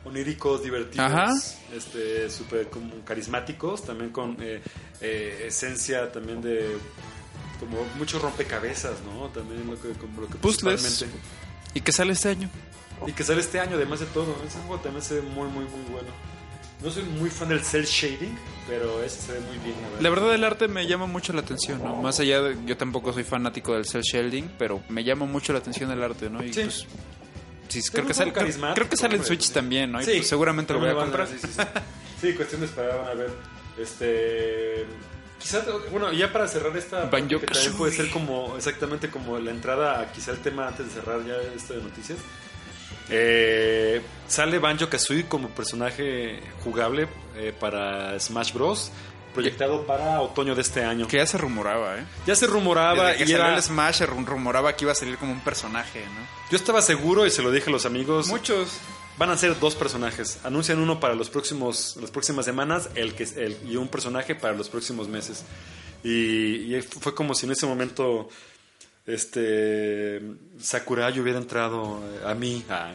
[0.05, 1.31] oníricos, divertidos, Ajá.
[1.75, 4.61] este, súper como carismáticos, también con eh,
[5.01, 6.77] eh, esencia también de
[7.65, 9.29] como muchos rompecabezas, ¿no?
[9.29, 11.05] También lo que, como lo que Puzzles.
[11.75, 12.49] Y que sale este año.
[13.07, 14.37] Y que sale este año, además de todo.
[14.47, 16.09] Ese juego también se ve muy, muy, muy bueno.
[16.83, 18.37] No soy muy fan del cel shading,
[18.69, 19.75] pero ese se ve muy bien.
[19.81, 20.01] la verdad.
[20.03, 21.97] La verdad el arte me llama mucho la atención, ¿no?
[22.03, 22.57] Más allá de...
[22.67, 26.29] Yo tampoco soy fanático del cel shading, pero me llama mucho la atención el arte,
[26.29, 26.45] ¿no?
[26.45, 26.61] Y Sí.
[26.63, 26.87] pues...
[27.69, 29.25] sí, creo que sale, creo, creo que sale en.
[29.25, 30.01] Switch también, ¿no?
[30.01, 31.27] Y Sí, pues seguramente lo voy a comprar.
[31.27, 31.63] van Sí, sí, sí.
[32.21, 33.33] Sí, cuestión de esperar, van a ver.
[33.79, 34.85] Este.
[35.45, 37.11] Quizás, bueno, ya para cerrar esta.
[37.39, 40.93] que también puede ser como, exactamente como la entrada a quizá el tema antes de
[41.03, 42.19] cerrar ya esto de noticias.
[43.11, 48.91] Eh, sale Banjo Kazooie como personaje jugable eh, para Smash Bros.
[49.35, 51.07] Proyectado para otoño de este año.
[51.09, 52.05] Que ya se rumoraba, ¿eh?
[52.27, 53.57] Ya se rumoraba Desde que y salió era.
[53.57, 56.27] el Smash rumoraba que iba a salir como un personaje, ¿no?
[56.51, 58.29] Yo estaba seguro y se lo dije a los amigos.
[58.29, 58.79] Muchos.
[59.17, 60.39] Van a ser dos personajes.
[60.45, 64.55] Anuncian uno para los próximos, las próximas semanas el que, el, y un personaje para
[64.55, 65.45] los próximos meses.
[66.03, 68.29] Y, y fue como si en ese momento
[69.07, 70.23] este
[70.59, 72.65] Sakurai hubiera entrado a mí.
[72.71, 72.93] Ah,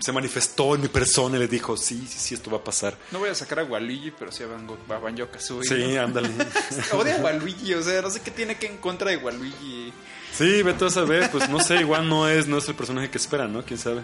[0.00, 2.96] se manifestó en mi persona y le dijo, sí, sí, sí, esto va a pasar.
[3.10, 5.68] No voy a sacar a Waluigi, pero sí a Banjo, a Banjo Kazooie.
[5.68, 6.30] Sí, ándale.
[6.92, 9.92] Odia a Waluigi, o sea, no sé qué tiene que en contra de Waluigi.
[10.32, 13.18] Sí, vete a saber, pues no sé, igual no es, no es el personaje que
[13.18, 13.64] esperan, ¿no?
[13.64, 14.02] Quién sabe.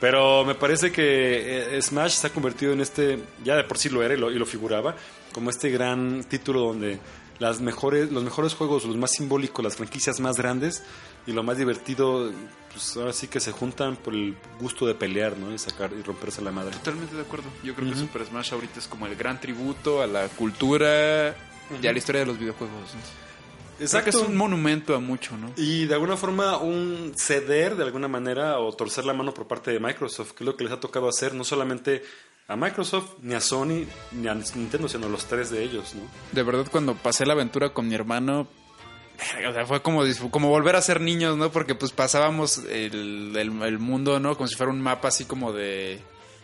[0.00, 3.88] Pero me parece que eh, Smash se ha convertido en este, ya de por sí
[3.88, 4.94] lo era y lo, y lo figuraba,
[5.32, 6.98] como este gran título donde
[7.38, 10.82] las mejores, los mejores juegos, los más simbólicos, las franquicias más grandes
[11.26, 12.32] y lo más divertido,
[12.72, 15.52] pues ahora sí que se juntan por el gusto de pelear, ¿no?
[15.52, 16.72] Y sacar y romperse la madre.
[16.72, 17.46] Totalmente de acuerdo.
[17.62, 21.36] Yo creo que Super Smash ahorita es como el gran tributo a la cultura
[21.82, 22.94] y a la historia de los videojuegos.
[23.78, 25.52] Creo que es un monumento a mucho, ¿no?
[25.56, 29.70] Y de alguna forma un ceder de alguna manera o torcer la mano por parte
[29.70, 32.02] de Microsoft, que es lo que les ha tocado hacer no solamente
[32.48, 36.02] a Microsoft, ni a Sony, ni a Nintendo, sino a los tres de ellos, ¿no?
[36.32, 38.48] De verdad, cuando pasé la aventura con mi hermano,
[39.34, 41.52] verga, o sea, fue como, como volver a ser niños, ¿no?
[41.52, 44.36] Porque pues pasábamos el, el- el mundo, ¿no?
[44.36, 46.00] Como si fuera un mapa así como de,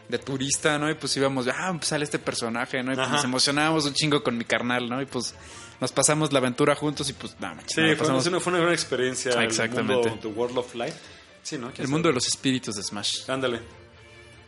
[0.08, 0.90] de turista, ¿no?
[0.90, 2.92] Y pues íbamos, ah, pues sale este personaje, ¿no?
[2.92, 5.00] Y pues nos emocionábamos un chingo con mi carnal, ¿no?
[5.00, 5.34] Y pues
[5.84, 8.72] nos pasamos la aventura juntos y pues nada, Sí, fue, pasamos- una, fue una gran
[8.72, 9.32] experiencia.
[9.32, 10.08] el Exactamente.
[10.08, 10.94] mundo, The World of Light.
[11.42, 11.70] Sí, ¿no?
[11.76, 13.28] el mundo de los espíritus de Smash.
[13.28, 13.60] Ándale.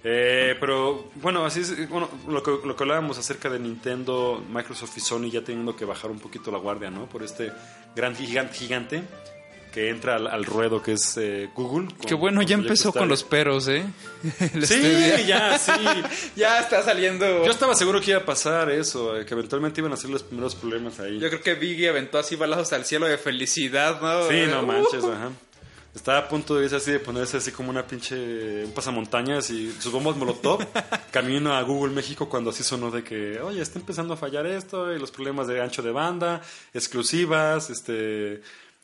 [0.02, 4.96] Eh, pero bueno, así es, bueno, lo que, lo que hablábamos acerca de Nintendo, Microsoft
[4.96, 7.06] y Sony ya teniendo que bajar un poquito la guardia, ¿no?
[7.06, 7.52] Por este
[7.94, 9.02] gran gigante, gigante
[9.76, 11.88] que entra al, al ruedo que es eh, Google.
[11.88, 13.84] con- Qué bueno, ya empezó con los peros, ¿eh?
[14.64, 14.80] Sí,
[15.26, 15.70] ya, sí.
[16.34, 17.26] ya está saliendo.
[17.26, 20.08] Yo Yo, estaba seguro que iba a pasar eso, eh, que eventualmente iban a ser
[20.08, 21.18] los primeros problemas ahí.
[21.18, 24.26] creo que Biggie aventó así balazos al cielo de felicidad, ¿no?
[24.30, 24.66] Sí, no Uh.
[24.66, 25.28] manches, ajá.
[25.94, 28.64] Estaba a punto de irse así, de ponerse así como una pinche.
[28.64, 30.60] un pasamontañas y sus bombas molotov
[31.10, 34.90] camino a Google México cuando así sonó de que, oye, está empezando a fallar esto
[34.94, 36.40] y los problemas de ancho de banda,
[36.74, 38.40] exclusivas, este.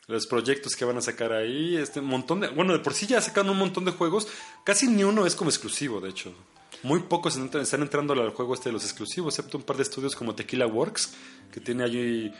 [0.07, 2.49] Los proyectos que van a sacar ahí, este montón de.
[2.49, 4.27] Bueno, de por sí ya sacaron un montón de juegos,
[4.63, 6.33] casi ni uno es como exclusivo, de hecho.
[6.83, 10.15] Muy pocos están entrando al juego este de los exclusivos, excepto un par de estudios
[10.15, 11.13] como Tequila Works,
[11.49, 12.33] que tiene allí.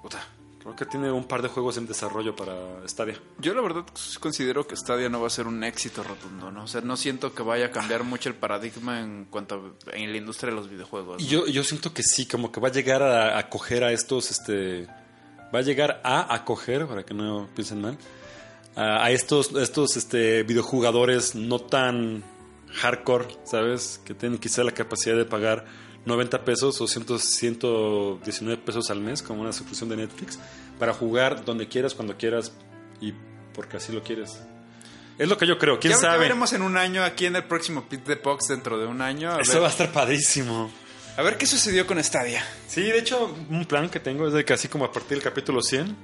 [0.00, 0.24] puta,
[0.62, 2.54] creo que tiene un par de juegos en desarrollo para
[2.86, 3.18] Stadia.
[3.38, 3.84] Yo la verdad
[4.20, 6.64] considero que Stadia no va a ser un éxito rotundo, ¿no?
[6.64, 10.12] O sea, no siento que vaya a cambiar mucho el paradigma en cuanto a, en
[10.12, 11.26] la industria de los videojuegos.
[11.26, 14.86] Yo, yo siento que sí, como que va a llegar a acoger a estos, este,
[15.54, 17.98] va a llegar a acoger, para que no piensen mal,
[18.76, 22.22] a, a estos, estos, este, videojugadores no tan
[22.80, 24.00] hardcore, ¿sabes?
[24.04, 25.64] Que tienen quizá la capacidad de pagar
[26.06, 30.38] 90 pesos o 100, 119 pesos al mes, como una suscripción de Netflix,
[30.78, 32.52] para jugar donde quieras, cuando quieras
[33.00, 33.12] y
[33.54, 34.38] porque así lo quieres.
[35.18, 36.18] Es lo que yo creo, quién Ya- ya sabe.
[36.20, 39.30] veremos en un año aquí en el próximo Pit de Pox dentro de un año.
[39.34, 40.72] A Eso ver, va a estar padrísimo.
[41.16, 42.44] A ver qué sucedió con Stadia.
[42.68, 45.22] Sí, de hecho, un plan que tengo es de que así como a partir del
[45.22, 45.94] capítulo 100,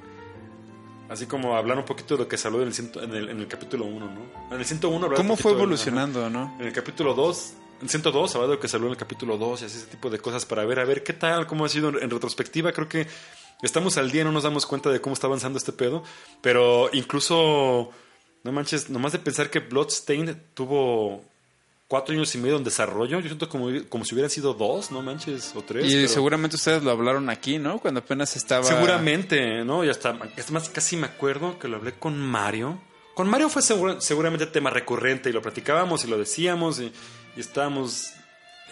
[1.08, 3.38] así como hablar un poquito de lo que salió en el, ciento- en el, en
[3.40, 4.20] el capítulo 1, ¿no?
[4.54, 6.42] En el 101 hablar un ¿Cómo fue de- evolucionando, no?
[6.44, 6.56] ajá.
[6.60, 9.38] En el capítulo 2, en el 102 hablar de lo que salió en el capítulo
[9.38, 11.68] 2 y así ese tipo de cosas para ver, a ver qué tal, cómo ha
[11.68, 12.72] sido en retrospectiva.
[12.72, 13.06] Creo que
[13.62, 16.04] estamos al día, no nos damos cuenta de cómo está avanzando este pedo,
[16.42, 17.90] pero incluso,
[18.44, 21.24] no manches, nomás de pensar que Bloodstained tuvo...
[21.88, 23.18] Cuatro años y medio en desarrollo.
[23.18, 25.90] Yo siento como, como si hubieran sido dos, no manches, o tres.
[25.90, 27.78] Y pero- seguramente ustedes lo hablaron aquí, ¿no?
[27.80, 28.62] Cuando apenas estaba...
[28.64, 29.82] Seguramente, ¿no?
[29.84, 32.78] Y hasta, es más, casi me acuerdo que lo hablé con Mario.
[33.14, 36.92] Con Mario fue segura- seguramente tema recurrente y lo platicábamos y lo decíamos y,
[37.36, 38.12] y estábamos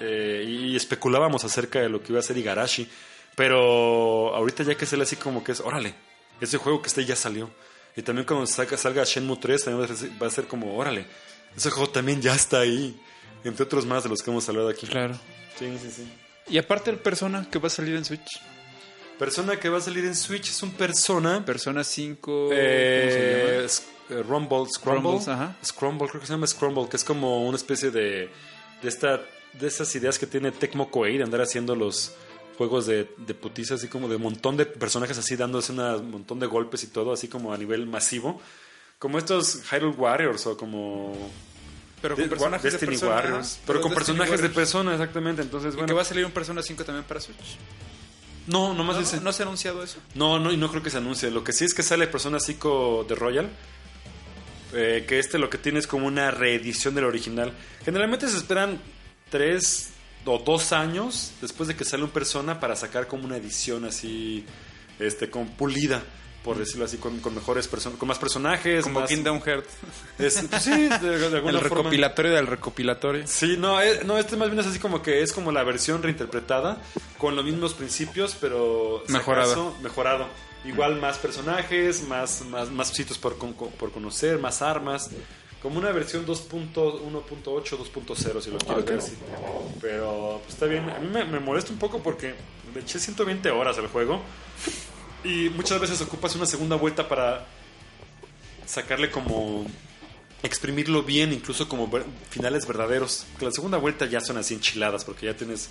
[0.00, 2.86] eh, y especulábamos acerca de lo que iba a hacer Igarashi.
[3.34, 5.94] Pero ahorita ya que sale así como que es, órale,
[6.40, 7.50] ese juego que está ahí ya salió.
[7.96, 9.88] Y también cuando salga, salga Shenmue 3 también
[10.22, 11.06] va a ser como, órale,
[11.56, 12.98] ese juego también ya está ahí.
[13.44, 14.86] Entre otros más de los que hemos hablado aquí.
[14.86, 15.14] Claro.
[15.58, 16.12] Sí, sí, sí.
[16.48, 18.40] Y aparte el Persona que va a salir en Switch.
[19.18, 22.48] Persona que va a salir en Switch es un Persona Persona 5...
[22.52, 23.64] Eh, ¿cómo se llama?
[23.64, 25.02] s- eh, Rumble, Scrumble.
[25.10, 25.56] Rumbles, ajá.
[25.64, 28.28] Scrumble, creo que se llama Scrumble, que es como una especie de.
[28.82, 29.20] de esta
[29.54, 32.12] de estas ideas que tiene Tecmo Koei de andar haciendo los
[32.58, 36.46] juegos de, de putiza, así como de montón de personajes así dándose un montón de
[36.46, 38.38] golpes y todo, así como a nivel masivo.
[38.98, 41.30] Como estos Hyrule Warriors o como.
[42.02, 43.52] Pero con de- personajes de Destiny Persona, Warriors.
[43.54, 43.62] ajá.
[43.66, 45.42] Pero con Destiny personajes de persona, exactamente.
[45.42, 45.86] Entonces, ¿Y bueno.
[45.88, 47.56] que va a salir un Persona 5 también para Switch?
[48.46, 49.20] No, nomás ¿No, dice.
[49.20, 49.98] ¿No se ha anunciado eso?
[50.14, 51.30] No, no, y no creo que se anuncie.
[51.30, 53.50] Lo que sí es que sale Persona 5 de Royal.
[54.72, 57.52] eh, que este lo que tiene es como una reedición del original.
[57.84, 58.80] Generalmente se esperan
[59.30, 59.90] tres
[60.24, 64.44] o dos años después de que sale un Persona para sacar como una edición así,
[64.98, 66.02] este, con pulida,
[66.46, 68.84] por decirlo así, con, con mejores personas, con más personajes.
[68.84, 69.68] Como más- Kingdom Hearts.
[70.18, 71.76] es- pues sí, de, de alguna El forma.
[71.82, 73.26] recopilatorio del recopilatorio.
[73.26, 76.02] Sí, no, eh, no, este más bien es así como que es como la versión
[76.02, 76.80] reinterpretada
[77.18, 79.50] con los mismos principios, pero si Mejorado.
[79.52, 80.26] acaso, mejorado.
[80.64, 85.10] Igual más personajes, más, más, más sitios por, con- por conocer, más armas.
[85.62, 89.12] Como una versión 2.1.8, 2.0, si lo quieres ver así.
[89.80, 90.88] Pero pues, está bien.
[90.90, 92.34] A mí me, me molesta un poco porque
[92.74, 94.20] le eché 120 horas al juego.
[95.26, 97.46] Y muchas veces ocupas una segunda vuelta para
[98.66, 99.66] sacarle como
[100.42, 103.26] exprimirlo bien, incluso como ver- finales verdaderos.
[103.38, 105.70] Que la segunda vuelta ya son así enchiladas, porque ya tienes,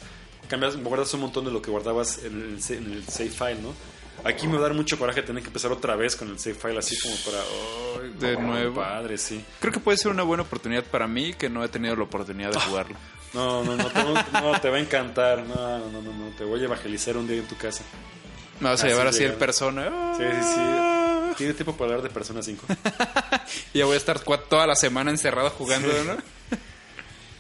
[0.50, 3.74] cambias, guardas un montón de lo que guardabas en el, en el save file, ¿no?
[4.24, 6.56] Aquí me va a dar mucho coraje tener que empezar otra vez con el save
[6.56, 7.44] file, así como para...
[8.20, 8.82] De no, nuevo.
[8.82, 9.44] Padre, sí.
[9.60, 12.52] Creo que puede ser una buena oportunidad para mí que no he tenido la oportunidad
[12.52, 12.96] de jugarlo.
[13.34, 14.04] No, no, no, te,
[14.42, 15.44] no, te va a encantar.
[15.46, 17.84] No, no, no, no, te voy a evangelizar un día en tu casa.
[18.60, 20.14] Me vas a Así llevar así el persona.
[20.18, 20.62] Sí, sí, sí.
[21.38, 22.66] Tiene tiempo para hablar de Persona 5.
[23.74, 26.16] Y ya voy a estar toda la semana encerrado jugando, ¿no?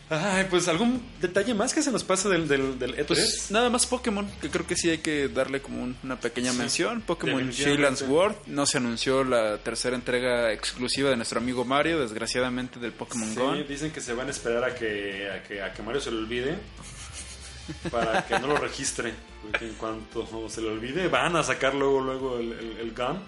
[0.07, 3.05] Ay, pues algún detalle más que se nos pasa del, del, del E3.
[3.07, 6.53] Pues nada más Pokémon, que creo que sí hay que darle como un- una pequeña
[6.53, 7.01] mención.
[7.01, 7.72] Pokémon definitivamente.
[7.82, 8.36] Shield and Sword.
[8.45, 13.36] No se anunció la tercera entrega exclusiva de nuestro amigo Mario, desgraciadamente del Pokémon Sí,
[13.36, 13.53] Go.
[13.68, 16.20] dicen que se van a esperar a que, a que, a que Mario se lo
[16.20, 16.55] olvide
[17.89, 19.13] para que no lo registre.
[19.52, 23.20] Porque en cuanto se le olvide, van a sacar luego, luego el, el, el Gun.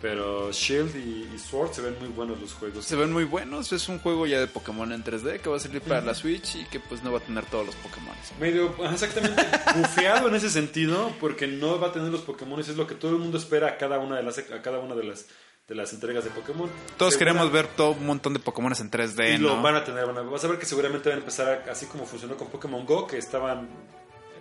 [0.00, 2.84] Pero Shield y, y Sword se ven muy buenos los juegos.
[2.84, 3.72] Se ven muy buenos.
[3.72, 6.56] Es un juego ya de Pokémon en 3D que va a salir para la Switch
[6.56, 8.14] y que pues no va a tener todos los Pokémon.
[8.38, 9.42] Medio exactamente
[9.74, 13.12] bufeado en ese sentido, porque no va a tener los Pokémon, es lo que todo
[13.12, 15.26] el mundo espera a cada una de las, a cada una de las,
[15.66, 16.68] de las entregas de Pokémon.
[16.98, 19.62] Todos Segura- queremos ver todo un montón de Pokémon en 3D, Y lo ¿no?
[19.62, 21.86] van a tener, van a- vas a ver que seguramente van a empezar a- así
[21.86, 23.66] como funcionó con Pokémon Go, que estaban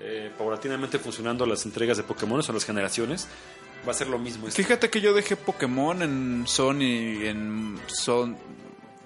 [0.07, 3.27] eh, paulatinamente funcionando las entregas de Pokémon o las generaciones.
[3.87, 4.47] Va a ser lo mismo.
[4.47, 4.61] esto.
[4.61, 8.37] Fíjate que yo dejé Pokémon en Sun y en Son,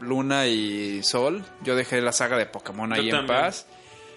[0.02, 1.44] Luna y Sol.
[1.64, 3.66] Yo dejé la saga de Pokémon ahí Yo en paz.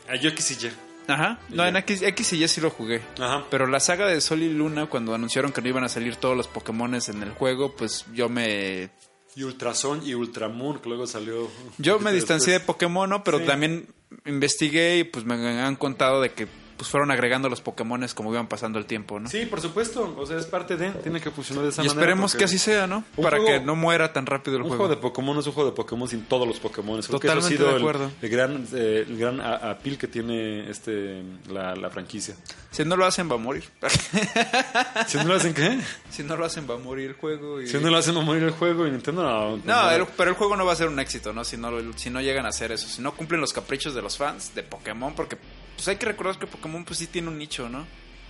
[0.09, 0.70] Ah, yo X y Y.
[1.09, 1.41] Ajá.
[1.49, 3.01] No, en X, X y Y sí lo jugué.
[3.18, 3.45] Ajá.
[3.51, 6.37] Pero la saga de Sol y Luna, cuando anunciaron que no iban a salir todos
[6.37, 8.91] los Pokémones en el juego, pues yo me
[9.35, 11.49] Y Ultrason y Ultramoon, que luego salió.
[11.78, 12.61] yo me distancié de.
[12.61, 13.24] Pokémon, ¿no?
[13.24, 13.47] Pero Sí.
[13.47, 13.89] también
[14.26, 16.47] investigué y pues me han contado de que
[16.83, 19.28] pues fueron agregando los Pokémones como iban pasando el tiempo, ¿no?
[19.28, 20.14] Sí, por supuesto.
[20.18, 20.91] O sea, es parte de.
[20.91, 22.01] Tiene que funcionar de esa y manera.
[22.03, 23.05] esperemos porque que así sea, ¿no?
[23.22, 24.85] Para juego- que no muera tan rápido el Un juego.
[24.87, 27.01] juego de Pokémon es un juego de Pokémon sin todos los Pokémon.
[27.01, 28.11] Creo que eso ha Totalmente sido de acuerdo.
[28.20, 32.35] El, gran, eh, el gran a- appeal que tiene este la, la franquicia.
[32.72, 33.62] Si no lo hacen va a morir.
[35.07, 35.78] Si no lo hacen, ¿qué?
[36.11, 37.61] si no lo hacen va a morir el juego.
[37.61, 37.66] Y...
[37.68, 39.57] Si no lo hacen, va a morir el juego y Nintendo no.
[39.64, 41.45] No, el- pero el juego no va a ser un éxito, ¿no?
[41.45, 42.89] Si no, si no llegan a hacer eso.
[42.89, 45.37] Si no cumplen los caprichos de los fans de Pokémon, porque
[45.83, 47.85] pues hay que recordar que Pokémon pues sí tiene un nicho, ¿no?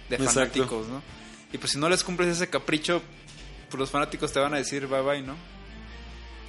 [0.08, 0.40] De Exacto.
[0.40, 1.02] fanáticos, ¿no?
[1.52, 3.02] Y pues si no les cumples ese capricho,
[3.68, 5.36] pues los fanáticos te van a decir bye bye, ¿no?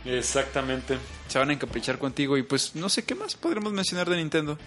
[0.05, 0.97] Exactamente.
[1.27, 4.57] Se van a encaprichar contigo y pues no sé qué más podremos mencionar de Nintendo.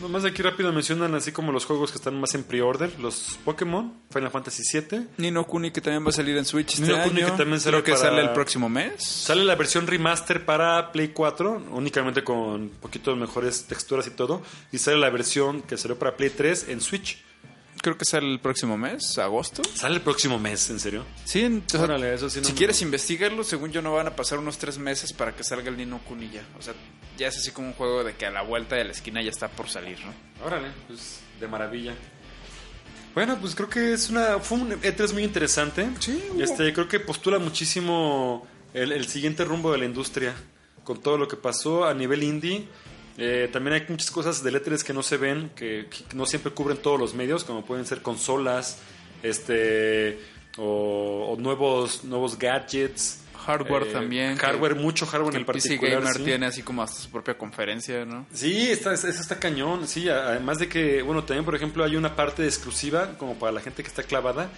[0.00, 2.98] Nomás aquí rápido mencionan así como los juegos que están más en pre-order.
[2.98, 5.06] Los Pokémon, Final Fantasy VII.
[5.18, 7.72] Nino Kuni que también va a salir en Switch este no Kuni que también sale
[7.76, 9.04] Creo que para- sale el próximo mes.
[9.04, 14.42] Sale la versión remaster para Play 4, únicamente con un poquito mejores texturas y todo.
[14.72, 17.22] Y sale la versión que salió para Play 3 en Switch.
[17.82, 19.62] Creo que sale el próximo mes, agosto.
[19.74, 21.04] Sale el próximo mes, ¿en serio?
[21.24, 23.92] Sí, en- o sea, Órale, eso sí no si me- quieres investigarlo, según yo no
[23.92, 26.42] van a pasar unos tres meses para que salga el Nino Kuni ya.
[26.58, 26.74] O sea,
[27.16, 29.30] ya es así como un juego de que a la vuelta de la esquina ya
[29.30, 30.12] está por salir, ¿no?
[30.44, 31.94] Órale, pues de maravilla.
[33.14, 35.88] Bueno, pues creo que es una fue un E3 muy interesante.
[36.00, 40.34] Sí, hubo- Este, creo que postula muchísimo el, el siguiente rumbo de la industria
[40.84, 42.66] con todo lo que pasó a nivel indie.
[43.18, 46.52] Eh, también hay muchas cosas del E3 que no se ven, que, que no siempre
[46.52, 48.78] cubren todos los medios, como pueden ser consolas,
[49.22, 50.18] este
[50.58, 53.20] o, o nuevos nuevos gadgets.
[53.46, 54.36] Hardware Eh, también.
[54.36, 56.00] Hardware, que- mucho hardware que en el PC particular.
[56.00, 56.24] Gamer sí.
[56.24, 58.26] tiene así como hasta su propia conferencia, ¿no?
[58.32, 59.86] Sí, está, eso está cañón.
[59.86, 63.60] Sí, además de que, bueno, también, por ejemplo, hay una parte exclusiva, como para la
[63.60, 64.50] gente que está clavada,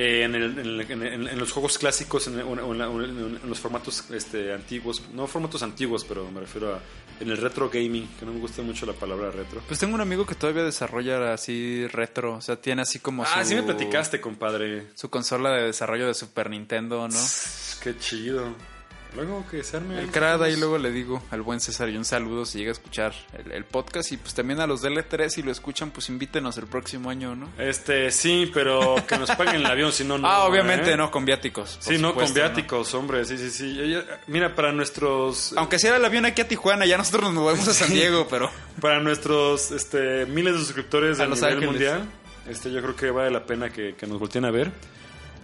[0.00, 2.86] eh, en, el- en el- en en los juegos clásicos, en, la-
[3.46, 5.02] los formatos este, antiguos.
[5.12, 6.80] No formatos antiguos, pero me refiero a
[7.20, 9.60] en el retro gaming, que no me gusta mucho la palabra retro.
[9.66, 13.42] Pues tengo un amigo que todavía desarrolla así retro, o sea, tiene así como Ah,
[13.42, 13.48] su...
[13.48, 14.86] sí me platicaste, compadre.
[14.94, 17.18] Su consola de desarrollo de Super Nintendo, ¿no?
[17.82, 18.54] Qué chido.
[19.14, 19.98] Luego que se arme.
[20.00, 22.72] El crad ahí luego le digo al buen César y un saludo si llega a
[22.72, 26.08] escuchar el, el podcast y pues también a los del E3 si lo escuchan pues
[26.08, 27.48] invítenos el próximo año, ¿no?
[27.58, 30.28] Este, sí, pero que nos paguen el avión, si no, no.
[30.30, 30.96] ah, obviamente ¿eh?
[30.96, 31.78] no con viáticos.
[31.80, 33.96] Sí, no, con viáticos, hombre, sí, sí, sí.
[34.26, 37.74] Mira, para nuestros Aunque sea el avión aquí a Tijuana, ya nosotros nos movemos a
[37.74, 38.50] San Diego, pero
[38.80, 41.70] para nuestros este, miles de suscriptores A nivel Ángeles.
[41.70, 42.08] mundial,
[42.48, 44.70] este, yo creo que vale la pena que, que nos volteen a ver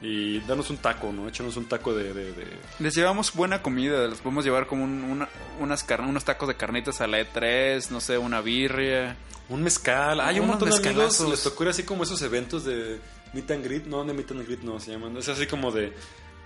[0.07, 1.27] y darnos un taco, ¿no?
[1.29, 2.13] Échanos un taco de...
[2.13, 2.47] de- de-
[2.79, 5.29] les llevamos buena comida, les podemos llevar como un- una-
[5.59, 9.17] unas unos tacos de carnitas a la E3, no sé, una birria.
[9.49, 10.21] Un mezcal.
[10.21, 12.99] Hay un montón de amigos, les tocó ir así como esos eventos de
[13.33, 15.93] meet and greet, no, de meet and greet no se llaman, es así como de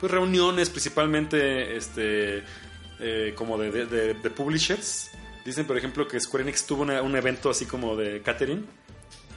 [0.00, 2.44] pues reuniones principalmente este
[3.00, 5.10] eh, como de, de, de- de publishers.
[5.44, 8.66] Dicen, por ejemplo, que Square Enix tuvo una- un evento así como de catering,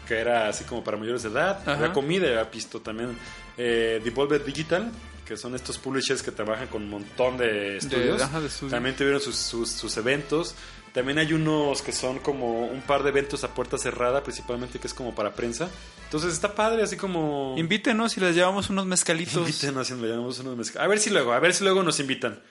[0.08, 1.74] que era así como para mayores de edad, Ajá.
[1.74, 3.18] había comida, había pisto también.
[3.58, 4.92] Eh, Devolver Digital,
[5.26, 8.22] que son estos publishers que trabajan con un montón de estudios.
[8.22, 8.72] ajá, de estudios.
[8.72, 10.56] También tuvieron sus, sus, sus eventos.
[10.94, 14.88] También hay unos que son como un par de eventos a puerta cerrada, principalmente que
[14.88, 15.70] es como para prensa.
[16.04, 17.56] Entonces está padre, así como...
[17.58, 19.36] Invítenos y les llevamos unos mezcalitos.
[19.38, 22.42] Invítenos, le llamamos unos mezcal- A ver si luego, a ver si luego nos invitan.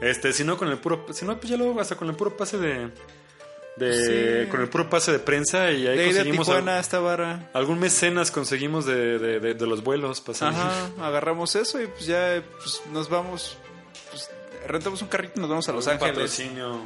[0.00, 2.36] Este, si no con el puro, si no pues ya luego hasta con el puro
[2.36, 2.90] pase de,
[3.78, 4.50] de Sí.
[4.50, 6.98] con el puro pase de prensa y ahí De de conseguimos Tijuana a al- esta
[6.98, 7.48] vara.
[7.52, 10.60] algún mecenas conseguimos de, de, de- de los vuelos pasando.
[10.60, 13.56] Ajá, agarramos eso y pues ya pues, nos vamos,
[14.10, 14.30] pues,
[14.66, 16.12] rentamos un carrito y nos vamos a Los Ángeles.
[16.12, 16.80] patrocinio,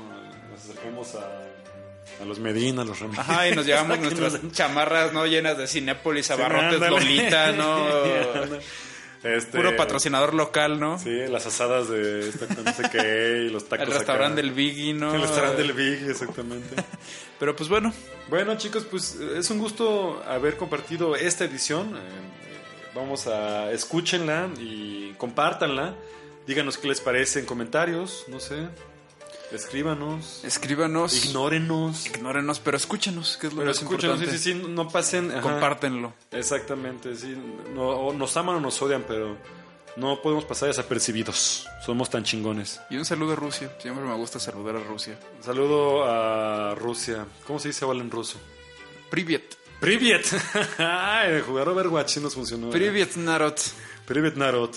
[0.51, 3.20] nos acercamos a, a los Medina, a los Ramírez.
[3.20, 5.26] Ajá, y nos llevamos nuestras nos- chamarras, ¿no?
[5.26, 6.90] Llenas de Cinépolis, Sí, abarrotes, ándale.
[6.90, 7.86] Lolita, ¿no?
[9.25, 10.99] Este, Puro patrocinador local, ¿no?
[10.99, 14.47] Sí, las asadas de esta, no sé qué, y los tacos El restaurante acá.
[14.47, 15.14] del Biggie, ¿no?
[15.14, 16.75] El restaurante del Big, exactamente.
[17.39, 17.93] Pero pues bueno,
[18.29, 21.97] Bueno, chicos, pues es un gusto haber compartido esta edición.
[21.97, 22.01] Eh,
[22.95, 25.95] Vamos a escúchenla y compártanla.
[26.47, 28.68] Díganos qué les parece en comentarios, no sé.
[29.53, 30.40] Escríbanos.
[30.44, 31.24] escríbanos.
[31.26, 32.07] Ignórenos.
[32.07, 34.38] Ignórenos, pero escúchenos, que es lo Pero más escúchenos, sí, importante.
[34.38, 35.30] sí, sí, no pasen.
[35.30, 35.40] ajá.
[35.40, 36.12] Compártenlo.
[36.30, 37.36] Exactamente, sí.
[37.74, 39.36] No, o nos aman o nos odian, pero
[39.96, 41.66] no podemos pasar desapercibidos.
[41.84, 42.80] Somos tan chingones.
[42.90, 43.70] Y un saludo a Rusia.
[43.80, 45.18] Siempre me gusta saludar a Rusia.
[45.36, 47.26] Un saludo a Rusia.
[47.46, 48.38] ¿Cómo se dice hola en ruso?
[49.11, 49.57] Privyet.
[49.80, 50.24] Privyet.
[50.78, 52.70] Ay, Jugar Overwatch sí nos funcionó.
[52.70, 53.57] Privyet, Narod.
[54.07, 54.70] Privyet Narod.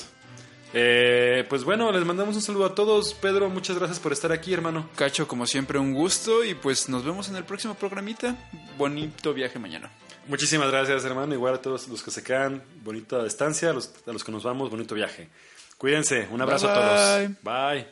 [0.77, 3.13] Eh, pues bueno, les mandamos un saludo a todos.
[3.13, 4.89] Pedro, muchas gracias por estar aquí, hermano.
[4.97, 6.43] Cacho, como siempre, un gusto.
[6.43, 8.35] Y pues nos vemos en el próximo programita.
[8.77, 9.89] Bonito viaje mañana.
[10.27, 11.33] Muchísimas gracias, hermano.
[11.33, 13.69] Igual a todos los que se quedan, bonita estancia.
[13.69, 15.29] A los, a los que nos vamos, bonito viaje.
[15.77, 16.27] Cuídense.
[16.29, 17.87] Un abrazo Bye, a todos.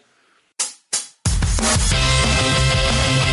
[3.23, 3.32] Bye.